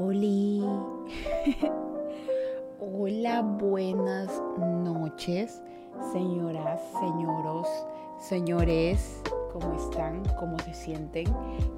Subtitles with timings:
[2.80, 5.60] Hola, buenas noches,
[6.10, 7.68] señoras, señoros,
[8.18, 9.20] señores.
[9.52, 10.22] ¿Cómo están?
[10.38, 11.26] ¿Cómo se sienten?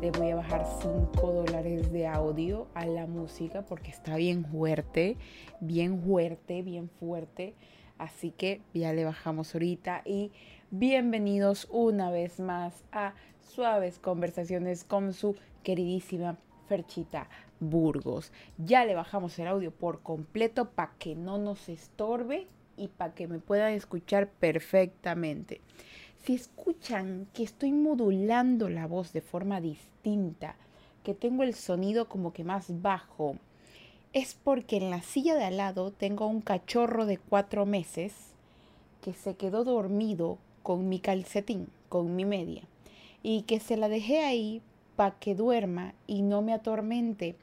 [0.00, 5.16] Les voy a bajar 5 dólares de audio a la música porque está bien fuerte,
[5.58, 7.56] bien fuerte, bien fuerte.
[7.98, 10.30] Así que ya le bajamos ahorita y
[10.70, 15.34] bienvenidos una vez más a Suaves Conversaciones con su
[15.64, 17.28] queridísima Ferchita
[17.62, 18.32] Burgos.
[18.58, 23.28] Ya le bajamos el audio por completo para que no nos estorbe y para que
[23.28, 25.60] me puedan escuchar perfectamente.
[26.24, 30.56] Si escuchan que estoy modulando la voz de forma distinta,
[31.02, 33.36] que tengo el sonido como que más bajo,
[34.12, 38.14] es porque en la silla de al lado tengo un cachorro de cuatro meses
[39.00, 42.62] que se quedó dormido con mi calcetín, con mi media,
[43.22, 44.62] y que se la dejé ahí
[44.96, 47.36] para que duerma y no me atormente,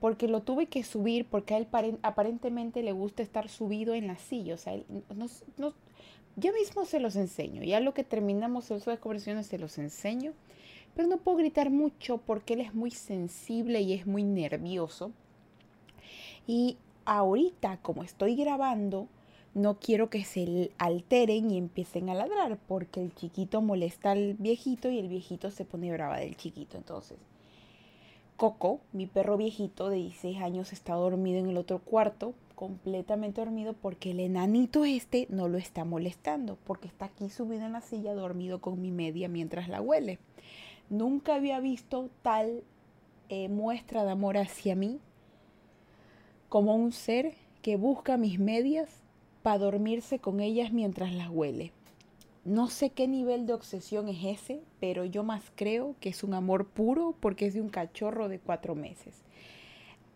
[0.00, 1.68] porque lo tuve que subir porque a él
[2.02, 4.84] aparentemente le gusta estar subido en la silla, o sea, él,
[5.56, 5.74] no,
[6.36, 10.32] yo mismo se los enseño, ya lo que terminamos en sus conversaciones se los enseño,
[10.94, 15.12] pero no puedo gritar mucho porque él es muy sensible y es muy nervioso.
[16.46, 19.06] Y ahorita, como estoy grabando,
[19.54, 24.90] no quiero que se alteren y empiecen a ladrar porque el chiquito molesta al viejito
[24.90, 26.76] y el viejito se pone brava del chiquito.
[26.76, 27.18] Entonces,
[28.38, 33.72] Coco, mi perro viejito de 16 años, está dormido en el otro cuarto, completamente dormido
[33.72, 38.14] porque el enanito este no lo está molestando, porque está aquí subido en la silla
[38.14, 40.20] dormido con mi media mientras la huele.
[40.88, 42.62] Nunca había visto tal
[43.28, 45.00] eh, muestra de amor hacia mí
[46.48, 48.88] como un ser que busca mis medias
[49.42, 51.72] para dormirse con ellas mientras las huele.
[52.48, 56.32] No sé qué nivel de obsesión es ese, pero yo más creo que es un
[56.32, 59.20] amor puro porque es de un cachorro de cuatro meses.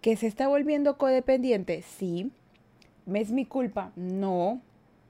[0.01, 1.83] ¿Que se está volviendo codependiente?
[1.83, 2.31] Sí.
[3.05, 3.93] ¿Me es mi culpa?
[3.97, 4.63] No.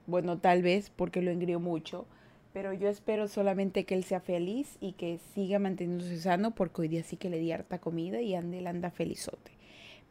[0.05, 2.05] Bueno, tal vez porque lo engrió mucho,
[2.51, 6.87] pero yo espero solamente que él sea feliz y que siga manteniéndose sano porque hoy
[6.89, 9.53] día sí que le di harta comida y ande, él anda felizote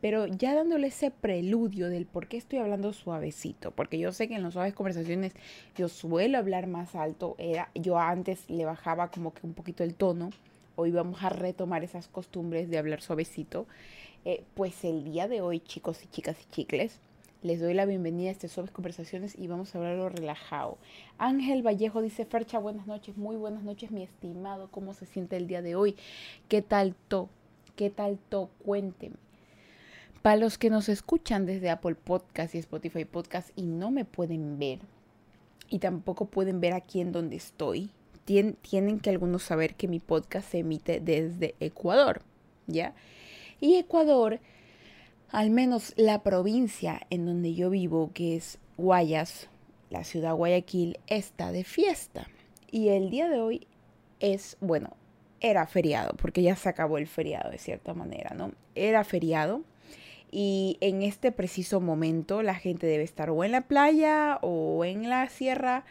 [0.03, 4.35] pero ya dándole ese preludio del por qué estoy hablando suavecito, porque yo sé que
[4.35, 5.33] en las suaves conversaciones
[5.77, 9.95] yo suelo hablar más alto, era, yo antes le bajaba como que un poquito el
[9.95, 10.31] tono,
[10.75, 13.69] hoy vamos a retomar esas costumbres de hablar suavecito,
[14.25, 16.99] eh, pues el día de hoy chicos y chicas y chicles,
[17.43, 20.79] les doy la bienvenida a este Suaves Conversaciones y vamos a hablarlo relajado.
[21.19, 25.47] Ángel Vallejo dice, Fercha, buenas noches, muy buenas noches, mi estimado, ¿cómo se siente el
[25.47, 25.95] día de hoy?
[26.49, 27.29] ¿Qué tal to?
[27.77, 28.51] ¿Qué tal to?
[28.65, 29.22] Cuénteme.
[30.23, 34.57] Para los que nos escuchan desde Apple Podcast y Spotify Podcast y no me pueden
[34.57, 34.79] ver
[35.69, 37.91] y tampoco pueden ver aquí en donde estoy,
[38.25, 42.23] tienen que algunos saber que mi podcast se emite desde Ecuador,
[42.69, 42.95] ¿ya?
[43.59, 44.39] Y Ecuador,
[45.31, 49.49] al menos la provincia en donde yo vivo, que es Guayas,
[49.91, 52.29] la ciudad Guayaquil, está de fiesta.
[52.71, 53.67] Y el día de hoy
[54.21, 54.91] es, bueno,
[55.41, 58.53] era feriado, porque ya se acabó el feriado de cierta manera, ¿no?
[58.77, 59.63] Era feriado
[60.33, 65.11] y en este preciso momento la gente debe estar o en la playa o en
[65.11, 65.85] la sierra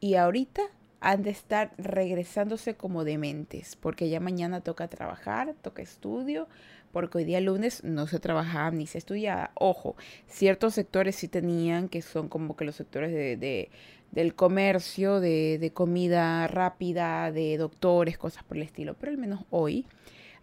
[0.00, 0.62] y ahorita
[0.98, 6.48] han de estar regresándose como dementes, porque ya mañana toca trabajar, toca estudio,
[6.92, 9.52] porque hoy día lunes no se trabajaba ni se estudiaba.
[9.54, 13.70] Ojo, ciertos sectores sí tenían, que son como que los sectores de,
[14.10, 19.44] del comercio, de, de comida rápida, de doctores, cosas por el estilo, pero al menos
[19.48, 19.86] hoy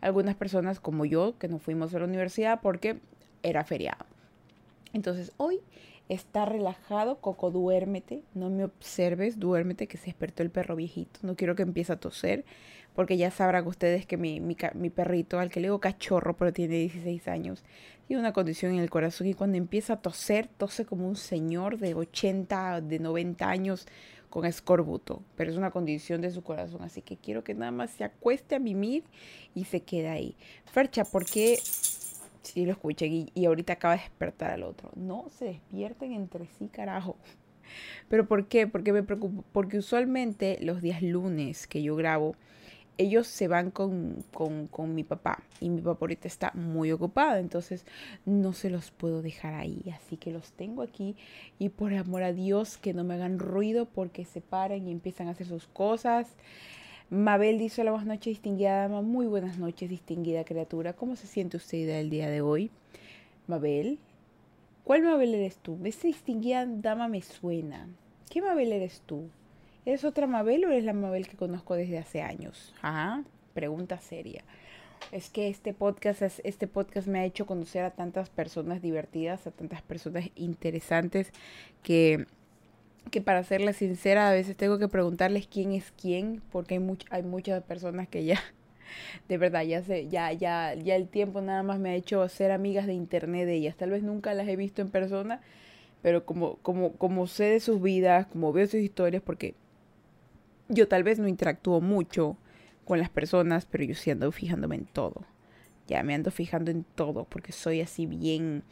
[0.01, 2.99] algunas personas como yo que no fuimos a la universidad porque
[3.43, 4.05] era feriado.
[4.93, 5.61] Entonces hoy
[6.09, 11.35] está relajado, Coco, duérmete, no me observes, duérmete que se despertó el perro viejito, no
[11.35, 12.45] quiero que empiece a toser,
[12.95, 16.53] porque ya sabrán ustedes que mi, mi, mi, perrito, al que le digo cachorro, pero
[16.53, 17.63] tiene 16 años,
[18.07, 21.77] tiene una condición en el corazón y cuando empieza a toser, tose como un señor
[21.77, 23.87] de 80, de 90 años
[24.29, 27.91] con escorbuto, pero es una condición de su corazón, así que quiero que nada más
[27.91, 29.03] se acueste a mimir
[29.53, 30.35] y se quede ahí.
[30.65, 31.59] Fercha, ¿por qué
[32.47, 34.89] Sí, lo escuché y, ahorita acaba de despertar al otro.
[34.95, 37.17] No se despierten entre sí, carajo.
[38.07, 38.67] ¿Pero por qué?
[38.67, 39.43] Porque me preocupo.
[39.51, 42.35] Porque usualmente los días lunes que yo grabo,
[42.97, 47.35] ellos se van con, con, con, mi papá y mi papá ahorita está muy ocupado,
[47.37, 47.85] entonces
[48.25, 51.15] no se los puedo dejar ahí, así que los tengo aquí
[51.59, 55.27] y por amor a Dios que no me hagan ruido porque se paran y empiezan
[55.27, 56.37] a hacer sus cosas
[57.09, 59.01] Mabel dice, hola, buenas noches, distinguida dama.
[59.01, 60.91] Muy buenas noches, distinguida criatura.
[60.91, 62.69] ¿Cómo se siente usted el día de hoy?
[63.47, 63.97] Mabel.
[64.83, 65.79] ¿Cuál Mabel eres tú?
[65.85, 67.87] Esa distinguida dama me suena.
[68.29, 69.29] ¿Qué Mabel eres tú?
[69.85, 72.73] ¿Eres otra Mabel o eres la Mabel que conozco desde hace años?
[72.83, 73.23] Ah,
[73.53, 74.43] pregunta seria.
[75.13, 79.51] es que este podcast, este podcast me ha hecho conocer a tantas personas divertidas, a
[79.51, 81.31] tantas personas interesantes
[81.83, 82.27] que,
[83.09, 87.23] que para serles sincera a veces tengo que preguntarles quién es quién porque hay, hay
[87.23, 88.39] muchas personas que ya
[89.29, 92.51] de verdad ya sé, ya ya ya el tiempo nada más me ha hecho ser
[92.51, 93.75] amigas de internet de ellas.
[93.77, 95.41] Tal vez nunca las he visto en persona,
[96.01, 99.55] pero como como como sé de sus vidas, como veo sus historias porque
[100.69, 102.37] yo tal vez no interactúo mucho
[102.85, 105.25] con las personas, pero yo sí ando fijándome en todo.
[105.87, 108.63] Ya me ando fijando en todo porque soy así bien,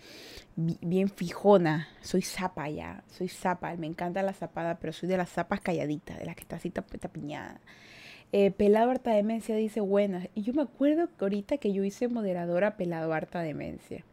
[0.56, 1.88] bien fijona.
[2.02, 3.76] Soy zapa ya, soy zapa.
[3.78, 6.70] Me encanta la zapada, pero soy de las zapas calladitas, de las que está así
[6.70, 7.62] tapiñada.
[8.32, 10.28] Eh, pelado harta demencia dice buenas.
[10.36, 14.04] Y yo me acuerdo que ahorita que yo hice moderadora pelado harta demencia.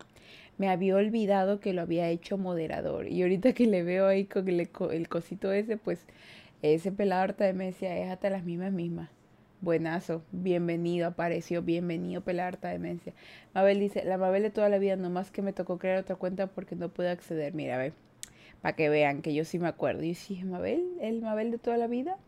[0.58, 3.08] Me había olvidado que lo había hecho moderador.
[3.08, 6.06] Y ahorita que le veo ahí con el, el cosito ese, pues
[6.62, 9.10] ese pelado harta demencia es hasta las mismas mismas.
[9.62, 13.12] Buenazo, bienvenido, apareció, bienvenido, pelarta demencia.
[13.54, 16.48] Mabel dice, la Mabel de toda la vida, nomás que me tocó crear otra cuenta
[16.48, 17.54] porque no pude acceder.
[17.54, 17.92] Mira, ve,
[18.60, 20.02] para que vean que yo sí me acuerdo.
[20.02, 22.18] Y sí, Mabel, ¿el Mabel de toda la vida?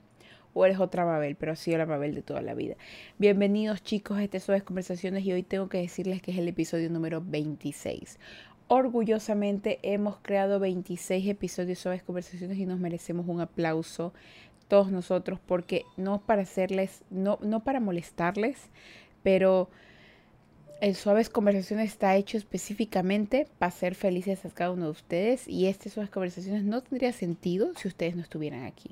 [0.52, 2.76] O eres otra Mabel, pero sí la Mabel de toda la vida.
[3.18, 6.88] Bienvenidos chicos a este Suaves Conversaciones y hoy tengo que decirles que es el episodio
[6.88, 8.20] número 26.
[8.68, 14.14] Orgullosamente hemos creado 26 episodios de Suaves Conversaciones y nos merecemos un aplauso
[14.68, 18.58] todos nosotros, porque no para hacerles, no, no para molestarles,
[19.22, 19.68] pero
[20.80, 25.66] el Suaves Conversaciones está hecho específicamente para ser felices a cada uno de ustedes y
[25.66, 28.90] este Suaves Conversaciones no tendría sentido si ustedes no estuvieran aquí.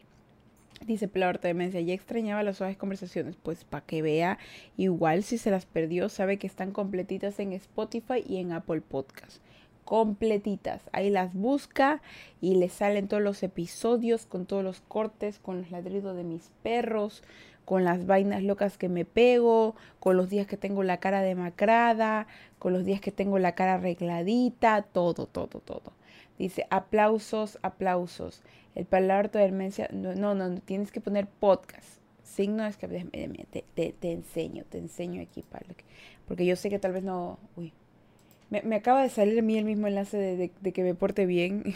[0.87, 3.37] Dice Plauta de Demencia, ya extrañaba las suaves conversaciones.
[3.41, 4.39] Pues para que vea,
[4.77, 9.41] igual si se las perdió, sabe que están completitas en Spotify y en Apple Podcast
[9.85, 10.83] completitas.
[10.93, 12.01] Ahí las busca
[12.41, 16.51] y le salen todos los episodios con todos los cortes, con los ladridos de mis
[16.63, 17.23] perros,
[17.65, 22.27] con las vainas locas que me pego, con los días que tengo la cara demacrada,
[22.59, 25.93] con los días que tengo la cara arregladita, todo, todo, todo.
[26.39, 28.43] Dice aplausos, aplausos.
[28.75, 32.01] El palabra de demencia, no, no, no, tienes que poner podcast.
[32.23, 35.45] Signo es que te, te, te enseño, te enseño aquí,
[36.27, 37.75] porque yo sé que tal vez no, uy,
[38.61, 41.75] me, acaba de salir a mí el mismo enlace de, que me porte bien.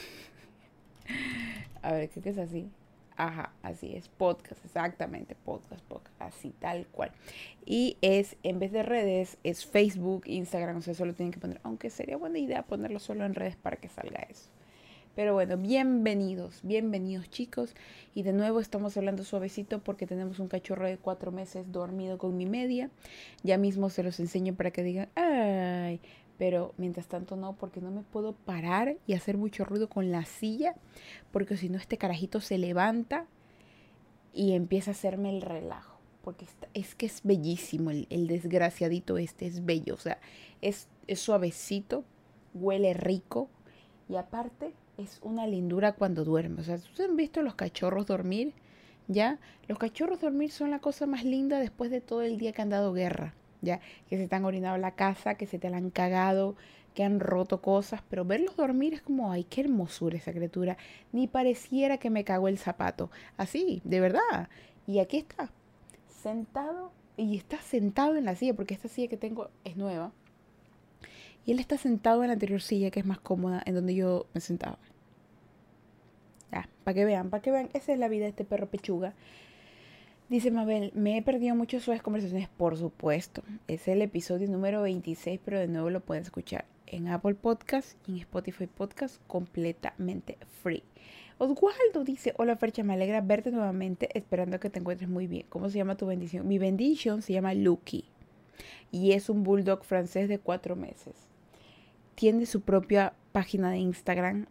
[1.82, 2.68] a ver, creo que es así.
[3.16, 7.12] Ajá, así es, podcast, exactamente, podcast, podcast, así tal cual.
[7.64, 11.58] Y es, en vez de redes, es Facebook, Instagram, o sea, solo tienen que poner,
[11.62, 14.50] aunque sería buena idea ponerlo solo en redes para que salga eso.
[15.14, 17.74] Pero bueno, bienvenidos, bienvenidos chicos.
[18.14, 22.36] Y de nuevo estamos hablando suavecito porque tenemos un cachorro de cuatro meses dormido con
[22.36, 22.90] mi media.
[23.42, 26.02] Ya mismo se los enseño para que digan, ay,
[26.38, 30.24] pero mientras tanto no, porque no me puedo parar y hacer mucho ruido con la
[30.24, 30.74] silla,
[31.32, 33.26] porque si no este carajito se levanta
[34.32, 39.64] y empieza a hacerme el relajo, porque es que es bellísimo, el, desgraciadito este es
[39.64, 40.18] bello, o sea,
[40.60, 42.04] es, es suavecito,
[42.54, 43.48] huele rico
[44.08, 48.52] y aparte es una lindura cuando duerme, o sea, ¿ustedes han visto los cachorros dormir?
[49.08, 49.38] ¿Ya?
[49.68, 52.70] Los cachorros dormir son la cosa más linda después de todo el día que han
[52.70, 55.90] dado guerra ya que se te han orinado la casa, que se te la han
[55.90, 56.56] cagado,
[56.94, 60.78] que han roto cosas, pero verlos dormir es como, ay, qué hermosura esa criatura,
[61.12, 64.48] ni pareciera que me cagó el zapato, así, de verdad.
[64.86, 65.50] Y aquí está,
[66.22, 70.12] sentado, y está sentado en la silla, porque esta silla que tengo es nueva,
[71.44, 74.26] y él está sentado en la anterior silla, que es más cómoda, en donde yo
[74.32, 74.78] me sentaba.
[76.50, 79.12] Ya, para que vean, para que vean, esa es la vida de este perro pechuga.
[80.28, 83.44] Dice Mabel, me he perdido muchas suaves conversaciones, por supuesto.
[83.68, 88.14] Es el episodio número 26, pero de nuevo lo pueden escuchar en Apple Podcast y
[88.14, 90.82] en Spotify Podcast completamente free.
[91.38, 95.46] Oswaldo dice, hola Fercha, me alegra verte nuevamente, esperando que te encuentres muy bien.
[95.48, 96.48] ¿Cómo se llama tu bendición?
[96.48, 98.06] Mi bendición se llama Lucky
[98.90, 101.14] y es un bulldog francés de cuatro meses.
[102.16, 104.46] Tiene su propia página de Instagram.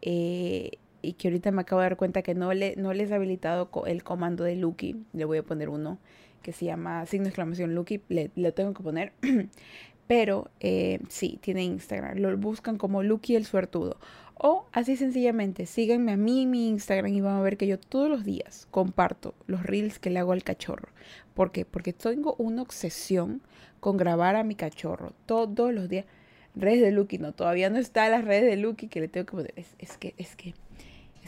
[0.00, 3.14] Eh, y que ahorita me acabo de dar cuenta que no, le, no les he
[3.14, 4.96] habilitado el comando de Lucky.
[5.12, 5.98] Le voy a poner uno
[6.42, 8.00] que se llama signo de exclamación Lucky.
[8.08, 9.12] Le, tengo que poner.
[10.06, 12.18] Pero eh, sí, tiene Instagram.
[12.18, 13.98] Lo buscan como Lucky el suertudo.
[14.34, 17.78] O así sencillamente, síganme a mí en mi Instagram y van a ver que yo
[17.78, 20.88] todos los días comparto los reels que le hago al cachorro.
[21.34, 21.64] ¿Por qué?
[21.64, 23.42] Porque tengo una obsesión
[23.80, 26.06] con grabar a mi cachorro todos los días.
[26.54, 29.32] Redes de Lucky, no, todavía no está las redes de Lucky que le tengo que
[29.32, 29.54] poner.
[29.56, 30.54] es que, es que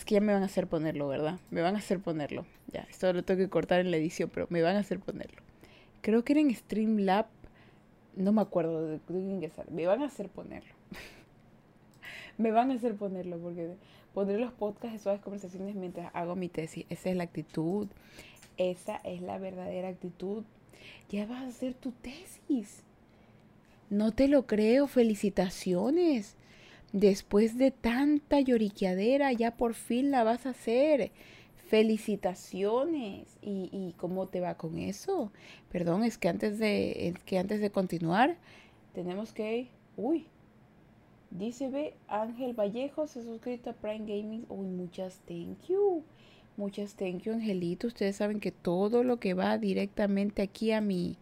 [0.00, 1.38] es que ya me van a hacer ponerlo, ¿verdad?
[1.50, 2.46] Me van a hacer ponerlo.
[2.72, 5.42] Ya, esto lo tengo que cortar en la edición, pero me van a hacer ponerlo.
[6.00, 7.26] Creo que era en Streamlab.
[8.16, 10.72] No me acuerdo de, de Me van a hacer ponerlo.
[12.38, 13.74] me van a hacer ponerlo porque
[14.14, 16.86] pondré los podcasts de suaves conversaciones mientras hago mi tesis.
[16.88, 17.86] Esa es la actitud.
[18.56, 20.44] Esa es la verdadera actitud.
[21.10, 22.84] Ya vas a hacer tu tesis.
[23.90, 26.36] No te lo creo, felicitaciones.
[26.92, 31.12] Después de tanta lloriqueadera, ya por fin la vas a hacer.
[31.68, 33.38] Felicitaciones.
[33.42, 35.30] ¿Y, cómo te va con eso?
[35.70, 38.36] Perdón, es que antes de, que antes de continuar,
[38.92, 39.68] tenemos que...
[39.96, 40.26] Uy,
[41.30, 44.46] dice ve Ángel Vallejo, se suscrito a Prime Gaming.
[44.48, 46.02] Uy, muchas thank you.
[46.56, 47.86] Muchas thank you, Angelito.
[47.86, 51.16] Ustedes saben que todo lo que va directamente aquí a mi,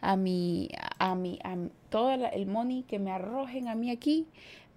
[0.00, 1.56] a mi, a mi, a
[1.90, 4.26] todo el money que me arrojen a mí aquí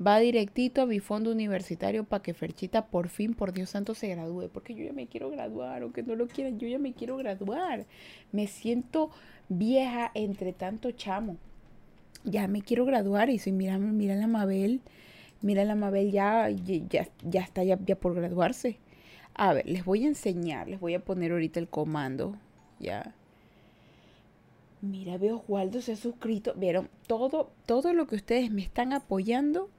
[0.06, 4.08] va directito a mi fondo universitario para que Ferchita por fin, por Dios santo, se
[4.10, 4.50] gradúe.
[4.50, 7.86] Porque yo ya me quiero graduar, aunque no lo quieran, yo ya me quiero graduar.
[8.32, 9.12] Me siento
[9.50, 11.38] vieja entre tanto chamo.
[12.24, 14.82] Ya me quiero graduar y si mira, mira la Mabel,
[15.42, 18.80] mira la Mabel ya, ya, ya está ya, ya por graduarse.
[19.36, 22.36] A ver, les voy a enseñar, les voy a poner ahorita el comando,
[22.80, 23.14] ya.
[24.82, 26.54] Mira, veo Waldo se ha suscrito.
[26.56, 29.70] Vieron, todo, todo lo que ustedes me están apoyando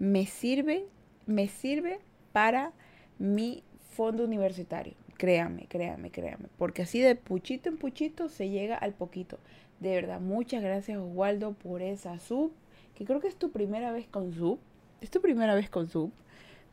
[0.00, 0.86] me sirve,
[1.26, 2.00] me sirve
[2.32, 2.72] para
[3.18, 4.94] mi fondo universitario.
[5.18, 6.46] Créame, créame, créame.
[6.56, 9.38] Porque así de puchito en puchito se llega al poquito.
[9.78, 12.52] De verdad, muchas gracias Oswaldo por esa sub.
[12.94, 14.58] Que creo que es tu primera vez con sub.
[15.02, 16.10] ¿Es tu primera vez con sub?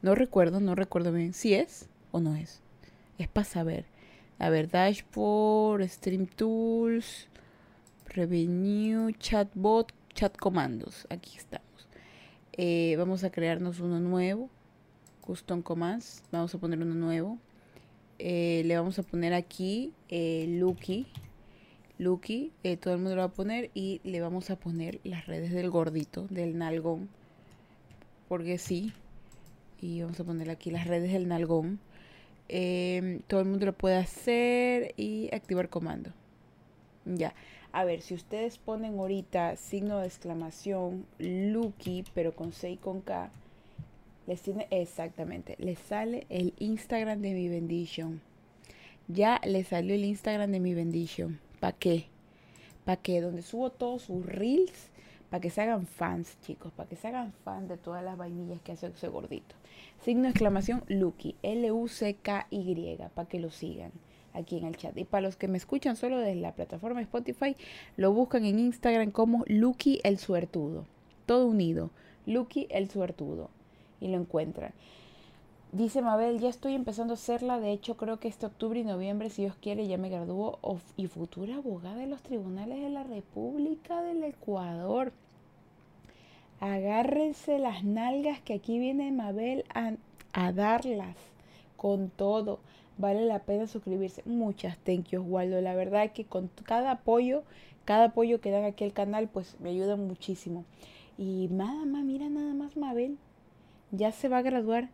[0.02, 1.34] No recuerdo, no recuerdo bien.
[1.34, 2.62] Si es o no es.
[3.18, 3.86] Es para saber.
[4.40, 7.28] A ver, dashboard, stream tools,
[8.06, 11.06] revenue, chatbot, chat comandos.
[11.10, 11.62] Aquí está.
[12.60, 14.50] Eh, vamos a crearnos uno nuevo.
[15.22, 16.24] Custom Commands.
[16.32, 17.38] Vamos a poner uno nuevo.
[18.18, 21.06] Eh, le vamos a poner aquí eh, Lucky.
[22.00, 22.52] Lucky.
[22.82, 23.70] todo el mundo lo va a poner.
[23.76, 27.10] Y le vamos a poner las redes del gordito, del nalgón.
[28.28, 28.92] Porque sí.
[29.80, 31.80] Y vamos a poner aquí las redes del nalgón.
[33.28, 34.96] todo el mundo lo puede hacer.
[34.98, 36.12] Y activar comando.
[37.06, 37.36] Ya.
[37.72, 43.02] A ver, si ustedes ponen ahorita signo de exclamación, Lucky, pero con C y con
[43.02, 43.30] K,
[44.26, 48.22] les tiene exactamente, les sale el Instagram de mi bendición.
[49.08, 51.40] Ya les salió el Instagram de mi bendición.
[51.60, 52.06] ¿Para qué?
[52.84, 53.22] ¿Para qué?
[53.22, 54.90] Donde subo todos sus reels,
[55.30, 58.62] para que se hagan fans, chicos, para que se hagan fans de todas las vainillas
[58.62, 59.56] que hace ese gordito.
[60.04, 63.92] Signo de exclamación, Lucky, L-U-C-K-Y, para que lo sigan
[64.38, 64.98] aquí en el chat.
[64.98, 67.56] Y para los que me escuchan solo desde la plataforma Spotify,
[67.96, 70.86] lo buscan en Instagram como Lucky el Suertudo.
[71.26, 71.90] Todo unido.
[72.26, 73.50] Lucky el Suertudo.
[74.00, 74.74] Y lo encuentran.
[75.74, 77.60] Dice Mabel, ya estoy empezando a hacerla.
[77.60, 80.60] De hecho, creo que este octubre y noviembre, si Dios quiere, ya me gradúo
[80.96, 85.12] y futura abogada de los tribunales de la República del Ecuador.
[86.62, 89.94] Agárrense las nalgas que aquí viene Mabel a,
[90.32, 91.18] a darlas
[91.76, 92.60] con todo
[92.98, 94.24] vale la pena suscribirse.
[94.26, 95.62] Muchas thank you, Waldo.
[95.62, 97.44] La verdad que con cada apoyo,
[97.86, 100.66] cada apoyo que dan aquí al canal, pues me ayuda muchísimo.
[101.18, 103.18] Y nada más, mira nada más Mabel.
[103.92, 104.90] Ya se va a graduar.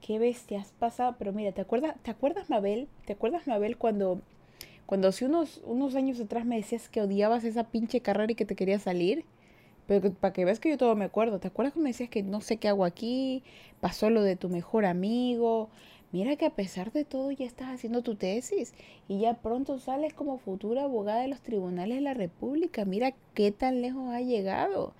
[0.00, 1.16] Qué bestia has pasado.
[1.18, 2.88] Pero mira, ¿te acuerdas, ¿te acuerdas Mabel?
[3.06, 4.20] ¿Te acuerdas Mabel cuando,
[4.86, 8.44] cuando hace unos, unos años atrás me decías que odiabas esa pinche carrera y que
[8.44, 9.24] te querías salir?
[9.86, 11.38] Pero para que veas que yo todo me acuerdo.
[11.38, 13.42] ¿Te acuerdas cuando me decías que no sé qué hago aquí?
[13.80, 15.68] Pasó lo de tu mejor amigo
[16.16, 18.72] mira que a pesar de todo ya estás haciendo tu tesis
[19.06, 22.86] y ya pronto sales como futura abogada de los tribunales de la República.
[22.86, 24.94] Mira qué tan lejos ha llegado.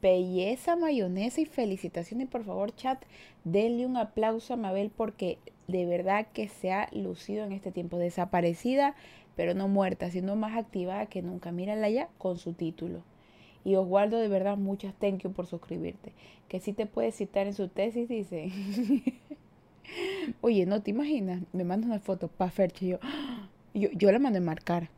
[0.00, 2.28] Belleza, mayonesa y felicitaciones.
[2.28, 3.02] Por favor, chat,
[3.42, 7.98] denle un aplauso a Mabel porque de verdad que se ha lucido en este tiempo.
[7.98, 8.94] Desaparecida,
[9.34, 11.50] pero no muerta, sino más activada que nunca.
[11.50, 13.02] Mírala ya con su título.
[13.64, 16.12] Y Oswaldo, de verdad, muchas thank you por suscribirte.
[16.46, 18.52] Que si te puedes citar en su tesis, dice.
[20.40, 22.86] Oye, no te imaginas, me manda una foto para Ferche.
[22.86, 22.98] Yo,
[23.74, 24.88] yo, yo la mando a enmarcar.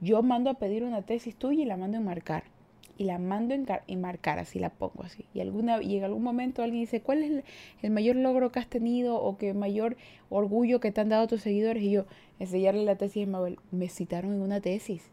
[0.00, 2.44] Yo mando a pedir una tesis tuya y la mando a enmarcar.
[2.96, 5.24] Y la mando en enmarcar, así la pongo así.
[5.34, 7.44] Y, alguna, y en algún momento alguien dice, ¿cuál es
[7.82, 9.96] el, mayor logro que has tenido o qué mayor
[10.30, 11.82] orgullo que te han dado tus seguidores?
[11.82, 12.04] Y yo,
[12.38, 13.58] enseñarle la tesis de Mabel.
[13.72, 15.10] Me citaron en una tesis.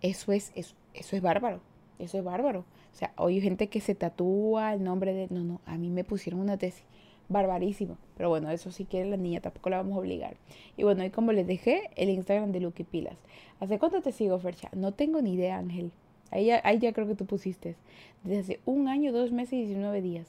[0.00, 1.60] Eso es, eso, eso es bárbaro.
[1.98, 2.60] Eso es bárbaro.
[2.60, 5.26] O sea, hoy hay gente que se tatúa el nombre de...
[5.28, 6.84] No, no, a mí me pusieron una tesis
[7.28, 7.96] barbarísimo.
[8.16, 10.36] Pero bueno, eso si quiere la niña, tampoco la vamos a obligar.
[10.76, 13.16] Y bueno, y como les dejé, el Instagram de Lucky Pilas.
[13.60, 14.68] ¿Hace cuánto te sigo, Fercha?
[14.72, 15.92] No tengo ni idea, Ángel.
[16.30, 17.76] Ahí ya, ahí ya creo que tú pusiste.
[18.24, 20.26] Desde hace un año, dos meses y 19 días.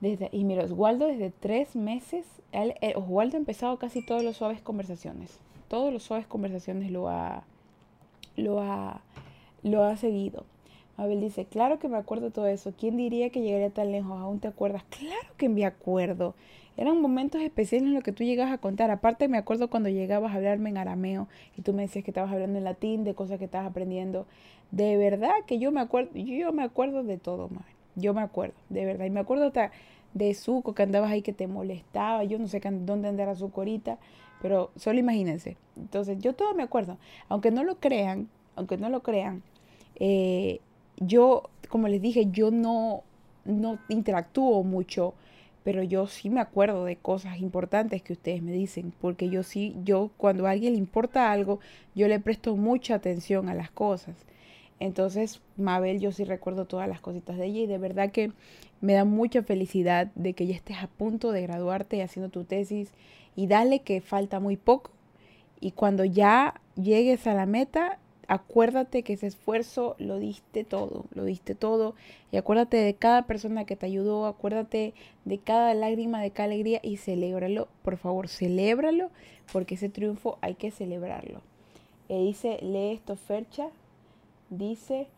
[0.00, 4.62] Desde, y mira, Oswaldo desde tres meses, eh, Oswaldo ha empezado casi todos los suaves
[4.62, 5.38] conversaciones.
[5.68, 7.44] Todos los suaves conversaciones lo ha,
[8.36, 9.02] lo ha,
[9.62, 10.44] lo ha seguido.
[11.00, 12.74] Mabel dice, claro que me acuerdo todo eso.
[12.78, 14.20] ¿Quién diría que llegaría tan lejos?
[14.20, 14.84] ¿Aún te acuerdas?
[14.90, 16.34] Claro que me acuerdo.
[16.76, 18.90] Eran momentos especiales en los que tú llegas a contar.
[18.90, 21.26] Aparte me acuerdo cuando llegabas a hablarme en arameo
[21.56, 24.26] y tú me decías que estabas hablando en latín, de cosas que estabas aprendiendo.
[24.72, 27.74] De verdad que yo me acuerdo, yo me acuerdo de todo, Mabel.
[27.96, 29.06] Yo me acuerdo, de verdad.
[29.06, 29.72] Y me acuerdo hasta
[30.12, 32.24] de Zuko que andabas ahí que te molestaba.
[32.24, 33.96] Yo no sé dónde andará Zuko ahorita,
[34.42, 35.56] pero solo imagínense.
[35.78, 36.98] Entonces, yo todo me acuerdo.
[37.30, 39.42] Aunque no lo crean, aunque no lo crean,
[39.98, 40.60] eh,
[41.00, 43.02] yo, como les dije, yo no,
[43.44, 45.14] no interactúo mucho,
[45.64, 49.76] pero yo sí me acuerdo de cosas importantes que ustedes me dicen, porque yo sí,
[49.84, 51.60] yo cuando a alguien le importa algo,
[51.94, 54.14] yo le presto mucha atención a las cosas.
[54.78, 58.32] Entonces, Mabel, yo sí recuerdo todas las cositas de ella y de verdad que
[58.80, 62.90] me da mucha felicidad de que ya estés a punto de graduarte haciendo tu tesis
[63.36, 64.90] y dale que falta muy poco.
[65.60, 67.98] Y cuando ya llegues a la meta,
[68.30, 71.96] acuérdate que ese esfuerzo lo diste todo, lo diste todo.
[72.30, 74.94] Y acuérdate de cada persona que te ayudó, acuérdate
[75.24, 77.66] de cada lágrima, de cada alegría y celébralo.
[77.82, 79.10] Por favor, celébralo
[79.52, 81.40] porque ese triunfo hay que celebrarlo.
[82.08, 83.66] Eh, dice, lee esto, Fercha,
[84.48, 85.08] dice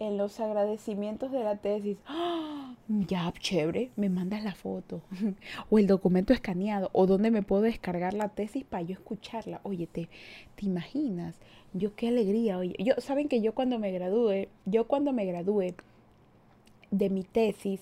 [0.00, 2.74] en los agradecimientos de la tesis, ¡Ah!
[2.88, 5.02] ya, chévere, me mandas la foto
[5.70, 9.60] o el documento escaneado o donde me puedo descargar la tesis para yo escucharla.
[9.62, 10.08] Oye, ¿te,
[10.56, 11.36] te imaginas?
[11.74, 12.74] Yo qué alegría, oye.
[12.78, 15.74] Yo, saben que yo cuando me gradué, yo cuando me gradué
[16.90, 17.80] de mi tesis,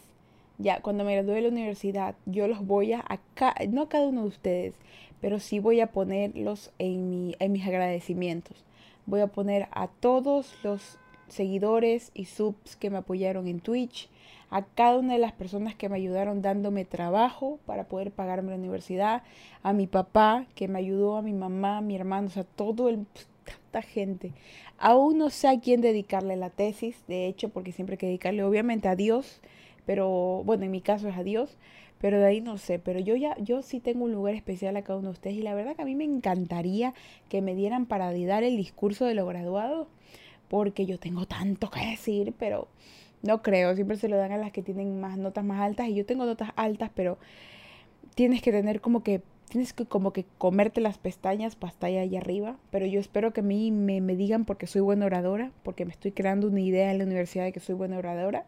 [0.59, 4.09] ya cuando me gradué de la universidad, yo los voy a, acá, no a cada
[4.09, 4.75] uno de ustedes,
[5.21, 8.65] pero sí voy a ponerlos en, mi, en mis agradecimientos.
[9.07, 10.99] Voy a poner a todos los
[11.29, 14.09] seguidores y subs que me apoyaron en Twitch,
[14.51, 18.57] a cada una de las personas que me ayudaron dándome trabajo para poder pagarme la
[18.57, 19.23] universidad,
[19.63, 22.89] a mi papá que me ayudó, a mi mamá, a mi hermano, o sea, todo
[22.89, 23.07] el
[23.45, 24.33] tanta gente.
[24.79, 28.45] Aún no sé a quién dedicarle la tesis, de hecho, porque siempre hay que dedicarle
[28.45, 29.41] obviamente a Dios,
[29.87, 31.57] pero bueno, en mi caso es a Dios,
[32.01, 34.83] pero de ahí no sé, pero yo ya yo sí tengo un lugar especial a
[34.83, 36.95] cada uno de ustedes y la verdad que a mí me encantaría
[37.29, 39.89] que me dieran para dar el discurso de los graduados
[40.49, 42.69] porque yo tengo tanto que decir, pero
[43.23, 45.95] no creo, siempre se lo dan a las que tienen más notas más altas y
[45.95, 47.19] yo tengo notas altas, pero
[48.15, 52.57] tienes que tener como que tienes que como que comerte las pestañas estar ahí arriba,
[52.71, 55.93] pero yo espero que a mí me, me, digan porque soy buena oradora, porque me
[55.93, 58.45] estoy creando una idea en la universidad de que soy buena oradora,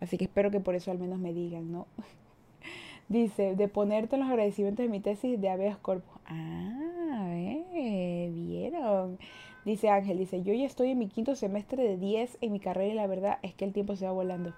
[0.00, 1.86] así que espero que por eso al menos me digan, ¿no?
[3.08, 6.20] Dice, de ponerte los agradecimientos de mi tesis de habeas corpus.
[6.26, 9.18] Ah, eh, vieron.
[9.68, 12.90] Dice Ángel, dice, yo ya estoy en mi quinto semestre de 10 en mi carrera
[12.90, 14.54] y la verdad es que el tiempo se va volando.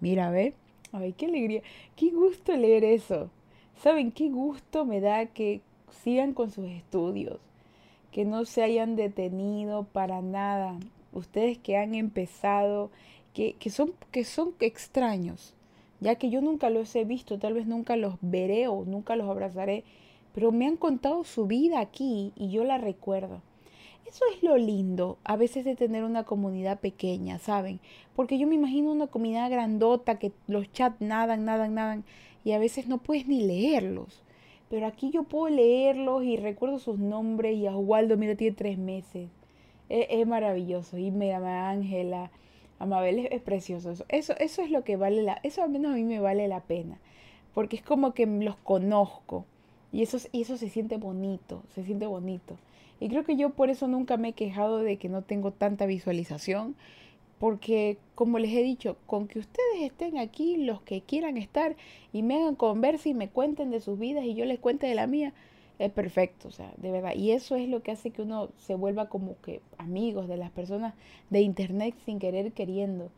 [0.00, 0.54] Mira, ve,
[0.92, 1.60] ay, qué alegría,
[1.94, 3.28] qué gusto leer eso.
[3.82, 5.60] ¿Saben qué gusto me da que
[6.02, 7.38] sigan con sus estudios?
[8.10, 10.78] Que no se hayan detenido para nada.
[11.12, 12.90] Ustedes que han empezado,
[13.34, 15.52] que, que, son, que son extraños,
[16.00, 19.28] ya que yo nunca los he visto, tal vez nunca los veré o nunca los
[19.28, 19.84] abrazaré,
[20.34, 23.42] pero me han contado su vida aquí y yo la recuerdo.
[24.08, 27.80] Eso es lo lindo a veces de tener una comunidad pequeña, ¿saben?
[28.14, 32.04] Porque yo me imagino una comunidad grandota que los chats nadan, nadan, nadan
[32.44, 34.22] y a veces no puedes ni leerlos.
[34.68, 38.78] Pero aquí yo puedo leerlos y recuerdo sus nombres y a Oswaldo, mira, tiene tres
[38.78, 39.28] meses.
[39.88, 40.98] Es, maravilloso.
[40.98, 42.30] Y mira, a Ángela,
[42.78, 43.90] a Mabel es, precioso.
[43.90, 44.04] Eso.
[44.08, 46.60] eso, eso es lo que vale la, eso al menos a mí me vale la
[46.60, 46.98] pena.
[47.54, 49.44] Porque es como que los conozco.
[49.92, 52.56] Y eso, y eso se siente bonito, se siente bonito.
[53.00, 55.86] Y creo que yo por eso nunca me he quejado de que no tengo tanta
[55.86, 56.74] visualización,
[57.38, 61.76] porque como les he dicho, con que ustedes estén aquí, los que quieran estar,
[62.12, 64.94] y me hagan conversa y me cuenten de sus vidas y yo les cuente de
[64.94, 65.34] la mía,
[65.78, 67.14] es perfecto, o sea, de verdad.
[67.14, 70.50] Y eso es lo que hace que uno se vuelva como que amigos de las
[70.50, 70.94] personas
[71.28, 73.10] de internet sin querer queriendo.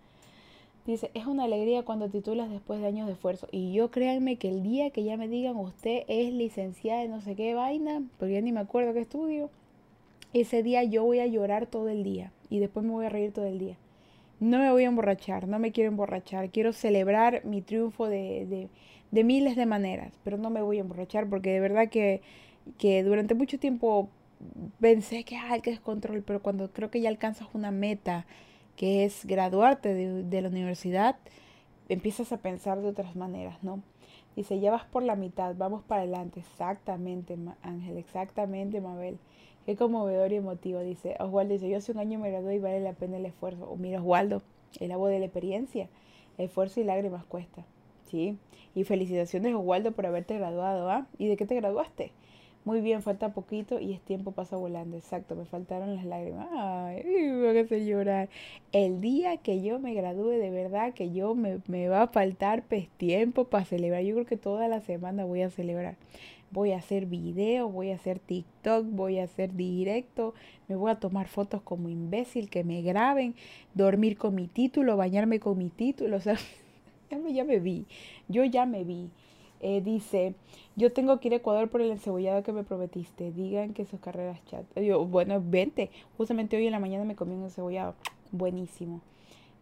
[0.87, 3.47] Dice, es una alegría cuando titulas después de años de esfuerzo.
[3.53, 7.21] Y yo créanme que el día que ya me digan usted es licenciada de no
[7.21, 9.51] sé qué vaina, porque ya ni me acuerdo qué estudio,
[10.33, 13.33] ese día yo voy a llorar todo el día y después me voy a reír
[13.33, 13.77] todo el día.
[14.41, 18.69] No me voy a emborrachar, no me quiero emborrachar, quiero celebrar mi triunfo de,
[19.11, 22.23] de, miles de maneras, pero no me voy a emborrachar porque de verdad que,
[22.79, 24.09] que durante mucho tiempo
[24.81, 28.27] pensé que hay que descontrol, pero cuando creo que ya alcanzas una meta,
[28.77, 31.17] que es graduarte de, de la universidad,
[31.89, 33.83] empiezas a pensar de otras maneras, ¿no?
[34.37, 36.41] Dice, ya vas por la mitad, vamos para adelante.
[36.41, 39.19] Exactamente, Ángel, exactamente, Mabel.
[39.67, 41.17] Qué conmovedor y emotivo, dice.
[41.19, 43.69] Oswaldo dice, yo hace un año me gradué y vale la pena el esfuerzo.
[43.69, 44.43] O mira, Oswaldo,
[44.81, 45.89] el agua de la experiencia.
[46.39, 47.65] Esfuerzo y lágrimas cuesta.
[48.05, 48.39] Sí.
[48.75, 51.07] Y felicitaciones, Oswaldo, por haberte graduado, ¿ah?
[51.19, 52.13] ¿Y de qué te graduaste?
[52.69, 54.99] Muy bien, falta poquito y es tiempo pasa volando.
[54.99, 56.49] Exacto, me faltaron las lágrimas.
[56.53, 58.29] Ay, me voy a hacer llorar.
[58.73, 62.63] El día que yo me gradúe, de verdad que yo me, me va a faltar
[62.69, 64.03] pues, tiempo para celebrar.
[64.03, 65.97] Yo creo que toda la semana voy a celebrar
[66.51, 70.35] voy a hacer video, voy a hacer TikTok, voy a hacer directo,
[70.67, 73.35] me voy a tomar fotos como imbécil, que me graben,
[73.73, 76.37] dormir con mi título, bañarme con mi título, o sea,
[77.11, 77.87] ya me, ya me vi,
[78.29, 79.09] yo ya me vi.
[79.61, 80.35] Eh, dice,
[80.79, 83.33] yo tengo que ir a Ecuador por el encebollado que me prometiste.
[83.33, 84.65] Digan que sus carreras chat.
[84.81, 85.91] Yo, bueno, vente.
[86.17, 87.97] Justamente hoy en la mañana me comí un encebollado.
[88.31, 89.01] Buenísimo.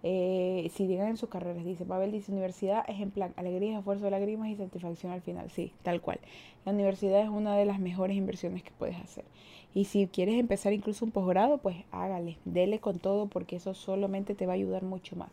[0.03, 4.11] Eh, si digan en sus carreras, dice Pavel, dice universidad es en plan alegría, esfuerzo,
[4.11, 6.21] lágrimas y satisfacción al final, sí, tal cual.
[6.67, 9.25] La universidad es una de las mejores inversiones que puedes hacer.
[9.75, 14.35] Y si quieres empezar incluso un posgrado, pues hágale, dele con todo porque eso solamente
[14.35, 15.31] te va a ayudar mucho más.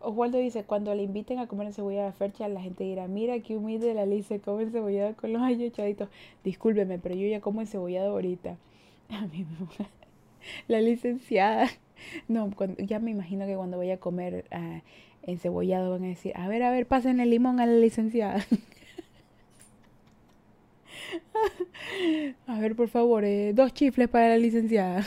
[0.00, 3.94] Oswaldo dice, cuando le inviten a comer cebollada fercha, la gente dirá, mira qué humilde
[3.94, 6.08] la Liz se come cebollada con los ayochaditos.
[6.44, 8.56] Discúlpeme, pero yo ya como encebollado ahorita.
[9.10, 9.86] A mí me...
[10.68, 11.68] La licenciada
[12.28, 16.48] no, ya me imagino que cuando vaya a comer uh, encebollado van a decir, a
[16.48, 18.44] ver, a ver, pasen el limón a la licenciada.
[22.46, 25.04] a ver, por favor, eh, dos chifles para la licenciada.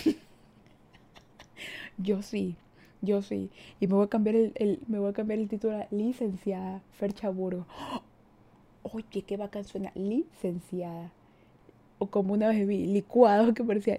[1.98, 2.56] yo sí,
[3.02, 3.50] yo sí.
[3.80, 7.66] Y me voy a cambiar el, me voy a cambiar el título a licenciada Ferchaburgo.
[8.84, 11.12] Oye, qué bacán suena, licenciada.
[12.00, 13.98] O como una vez vi, licuado, que parecía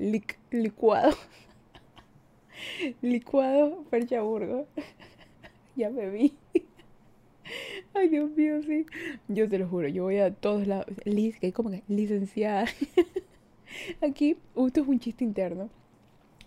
[0.51, 1.17] licuado.
[3.03, 4.67] Licuado Perchaburgo.
[5.77, 6.35] ya me vi.
[7.95, 8.87] Ay, Dios mío, sí.
[9.29, 10.87] Yo te lo juro, yo voy a todos lados.
[11.05, 12.67] Liz, que como que licenciada.
[14.01, 15.71] aquí, esto es un chiste interno.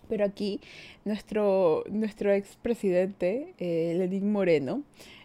[0.08, 0.60] Pero aquí,
[1.04, 4.82] nuestro, nuestro expresidente, eh, Lenín Moreno,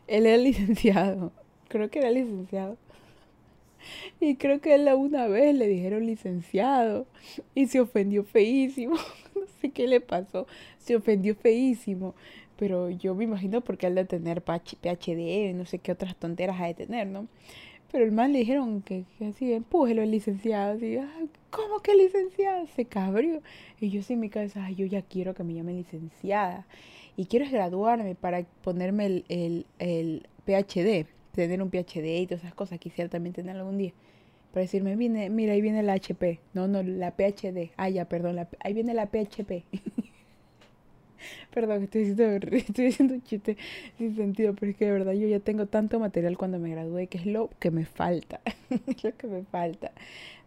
[0.08, 1.32] él era licenciado.
[1.68, 2.78] Creo que era licenciado.
[4.20, 7.08] Y creo que él una vez le dijeron licenciado
[7.56, 8.96] y se ofendió feísimo.
[9.34, 10.46] No sé qué le pasó.
[10.78, 12.16] Se ofendió feísimo.
[12.58, 16.68] Pero yo me imagino porque él de tener PhD, no sé qué otras tonteras ha
[16.68, 17.28] de tener, ¿no?
[17.92, 20.74] Pero el man le dijeron que, así, empújelo el licenciado.
[20.74, 20.98] Así,
[21.50, 22.66] ¿cómo que licenciada?
[22.68, 23.42] Se cabrió.
[23.80, 26.66] Y yo sí en mi cabeza, yo ya quiero que me llamen licenciada.
[27.18, 32.54] Y quiero graduarme para ponerme el, el, el PhD tener un PhD y todas esas
[32.54, 33.94] cosas, quisiera también tener algún día.
[34.52, 36.40] Para decirme, viene, mira, ahí viene la HP.
[36.54, 37.72] No, no, la PhD.
[37.78, 39.64] Ah, ya, perdón, ahí viene la PHP.
[41.54, 43.58] perdón, estoy diciendo, estoy diciendo chiste
[43.98, 47.08] sin sentido, pero es que de verdad yo ya tengo tanto material cuando me gradué
[47.08, 48.40] que es lo que me falta.
[49.04, 49.92] lo que me falta.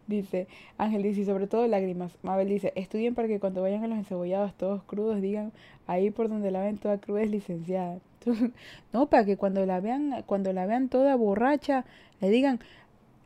[0.07, 2.15] Dice, Ángel dice, y sobre todo lágrimas.
[2.21, 5.51] Mabel dice, estudien para que cuando vayan a los encebollados todos crudos digan,
[5.87, 7.97] ahí por donde la ven toda cruda es licenciada.
[8.93, 11.85] no, para que cuando la vean, cuando la vean toda borracha,
[12.21, 12.59] le digan,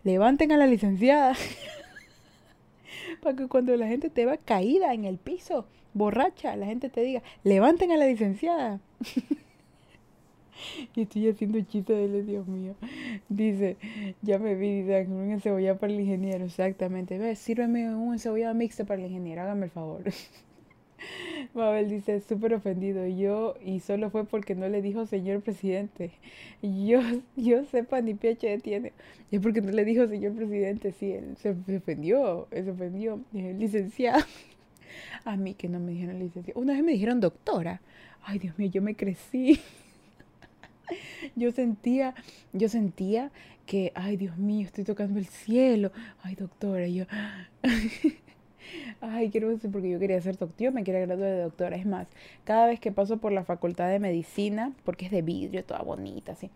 [0.04, 1.36] levanten a la licenciada.
[3.20, 7.02] Para que cuando la gente te va caída en el piso, borracha, la gente te
[7.02, 8.80] diga, levanten a la licenciada.
[10.96, 12.76] y estoy haciendo chiste de él, Dios mío.
[13.30, 13.78] Dice,
[14.22, 17.18] ya me vi, dice, un encebollado para el ingeniero, exactamente.
[17.18, 20.04] Ve, sírveme un encebollado mixto para el ingeniero, hágame el favor.
[21.54, 23.08] Mabel dice, súper ofendido.
[23.08, 26.12] Yo, y solo fue porque no le dijo señor presidente.
[26.62, 27.02] Yo,
[27.36, 28.94] yo sepa ni PhD tiene.
[29.32, 30.92] Es porque no le dijo señor presidente.
[30.92, 33.22] Sí, él se, ofendió, se ofendió.
[33.34, 34.24] licenciado.
[35.26, 36.60] A mí que no me dijeron licenciado.
[36.60, 37.82] Una vez me dijeron doctora.
[38.24, 39.60] Ay, Dios mío, yo me crecí.
[41.36, 42.16] Yo sentía,
[42.52, 43.32] yo sentía
[43.66, 45.92] que, ay, Dios mío, estoy tocando el cielo.
[46.24, 47.06] Ay, doctora, yo.
[49.02, 51.76] Ay, quiero decir porque yo quería ser doctor, me quería graduar de doctora.
[51.76, 52.08] Es más,
[52.44, 56.34] cada vez que paso por la facultad de medicina, porque es de vidrio, toda bonita,
[56.34, 56.50] así,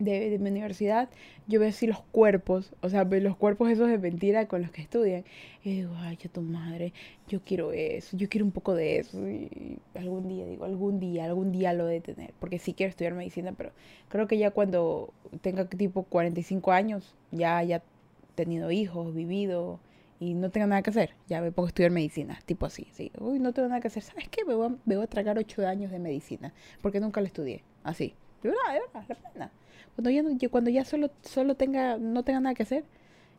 [0.00, 1.08] de, mi universidad,
[1.46, 4.82] yo veo así los cuerpos, o sea, los cuerpos esos de mentira con los que
[4.82, 5.24] estudian.
[5.62, 6.92] Y digo, ay, yo tu madre,
[7.28, 9.18] yo quiero eso, yo quiero un poco de eso.
[9.28, 13.14] Y algún día, digo, algún día, algún día lo de tener, porque sí quiero estudiar
[13.14, 13.72] medicina, pero
[14.08, 17.82] creo que ya cuando tenga tipo 45 años, ya haya
[18.34, 19.80] tenido hijos, vivido
[20.20, 23.10] y no tengo nada que hacer, ya me pongo a estudiar medicina, tipo así, sí.
[23.18, 24.44] Uy, no tengo nada que hacer, ¿sabes qué?
[24.44, 26.52] Me voy a, tragar ocho años de medicina,
[26.82, 28.14] porque nunca la estudié, así.
[28.42, 29.50] De verdad, de verdad, la pena.
[29.96, 32.84] Cuando ya, cuando ya solo, solo tenga, no tenga nada que hacer,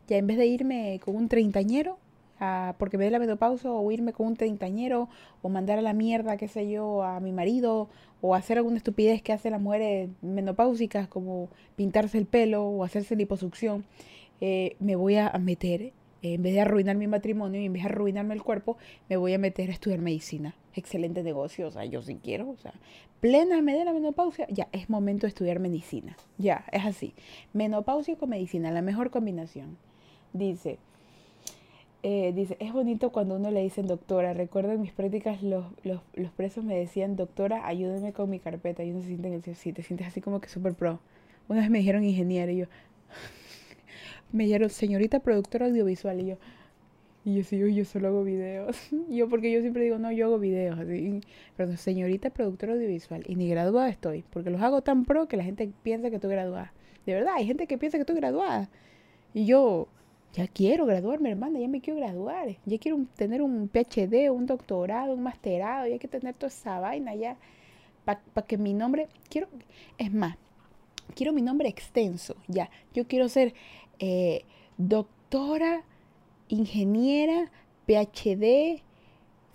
[0.08, 1.98] ya en vez de irme con un treintañero,
[2.40, 5.08] a, porque me dé la menopausa, o irme con un treintañero,
[5.40, 7.90] o mandar a la mierda, qué sé yo, a mi marido,
[8.20, 13.14] o hacer alguna estupidez que hacen las mujeres menopáusicas, como pintarse el pelo o hacerse
[13.14, 13.84] liposucción,
[14.40, 17.88] eh, me voy a meter en vez de arruinar mi matrimonio y en vez de
[17.88, 18.76] arruinarme el cuerpo,
[19.08, 20.54] me voy a meter a estudiar medicina.
[20.74, 22.72] Excelente negocio, o sea, yo sí quiero, o sea,
[23.20, 26.16] plena menopausia, ya es momento de estudiar medicina.
[26.38, 27.14] Ya, es así.
[27.52, 29.76] Menopausia con medicina, la mejor combinación.
[30.32, 30.78] Dice,
[32.02, 34.34] eh, dice, es bonito cuando uno le dicen doctora.
[34.34, 38.82] Recuerdo en mis prácticas los, los, los presos me decían, doctora, ayúdeme con mi carpeta.
[38.82, 41.00] Y uno se siente en el sí, te sientes así como que súper pro.
[41.48, 42.66] Una vez me dijeron ingeniero y yo,
[44.32, 46.38] me dijeron señorita productora audiovisual y yo,
[47.24, 48.76] y yo sí, yo solo hago videos.
[49.08, 50.78] yo porque yo siempre digo, no, yo hago videos.
[50.78, 51.20] Así,
[51.56, 53.22] pero señorita productora audiovisual.
[53.26, 56.30] Y ni graduada estoy, porque los hago tan pro que la gente piensa que estoy
[56.30, 56.72] graduada.
[57.06, 58.68] De verdad, hay gente que piensa que estoy graduada.
[59.34, 59.88] Y yo,
[60.32, 62.56] ya quiero graduarme, hermana, ya me quiero graduar.
[62.66, 66.80] Ya quiero tener un PhD, un doctorado, un masterado, ya hay que tener toda esa
[66.80, 67.36] vaina ya.
[68.04, 69.48] Para que mi nombre, quiero,
[69.96, 70.36] es más,
[71.14, 72.68] quiero mi nombre extenso, ya.
[72.94, 73.54] Yo quiero ser
[74.04, 74.44] eh,
[74.78, 75.84] doctora,
[76.48, 77.52] ingeniera,
[77.86, 78.82] PhD,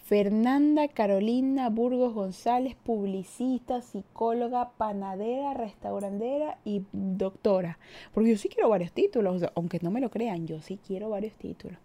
[0.05, 7.77] Fernanda Carolina Burgos González, publicista, psicóloga, panadera, restaurandera y doctora.
[8.13, 11.33] Porque yo sí quiero varios títulos, aunque no me lo crean, yo sí quiero varios
[11.33, 11.77] títulos.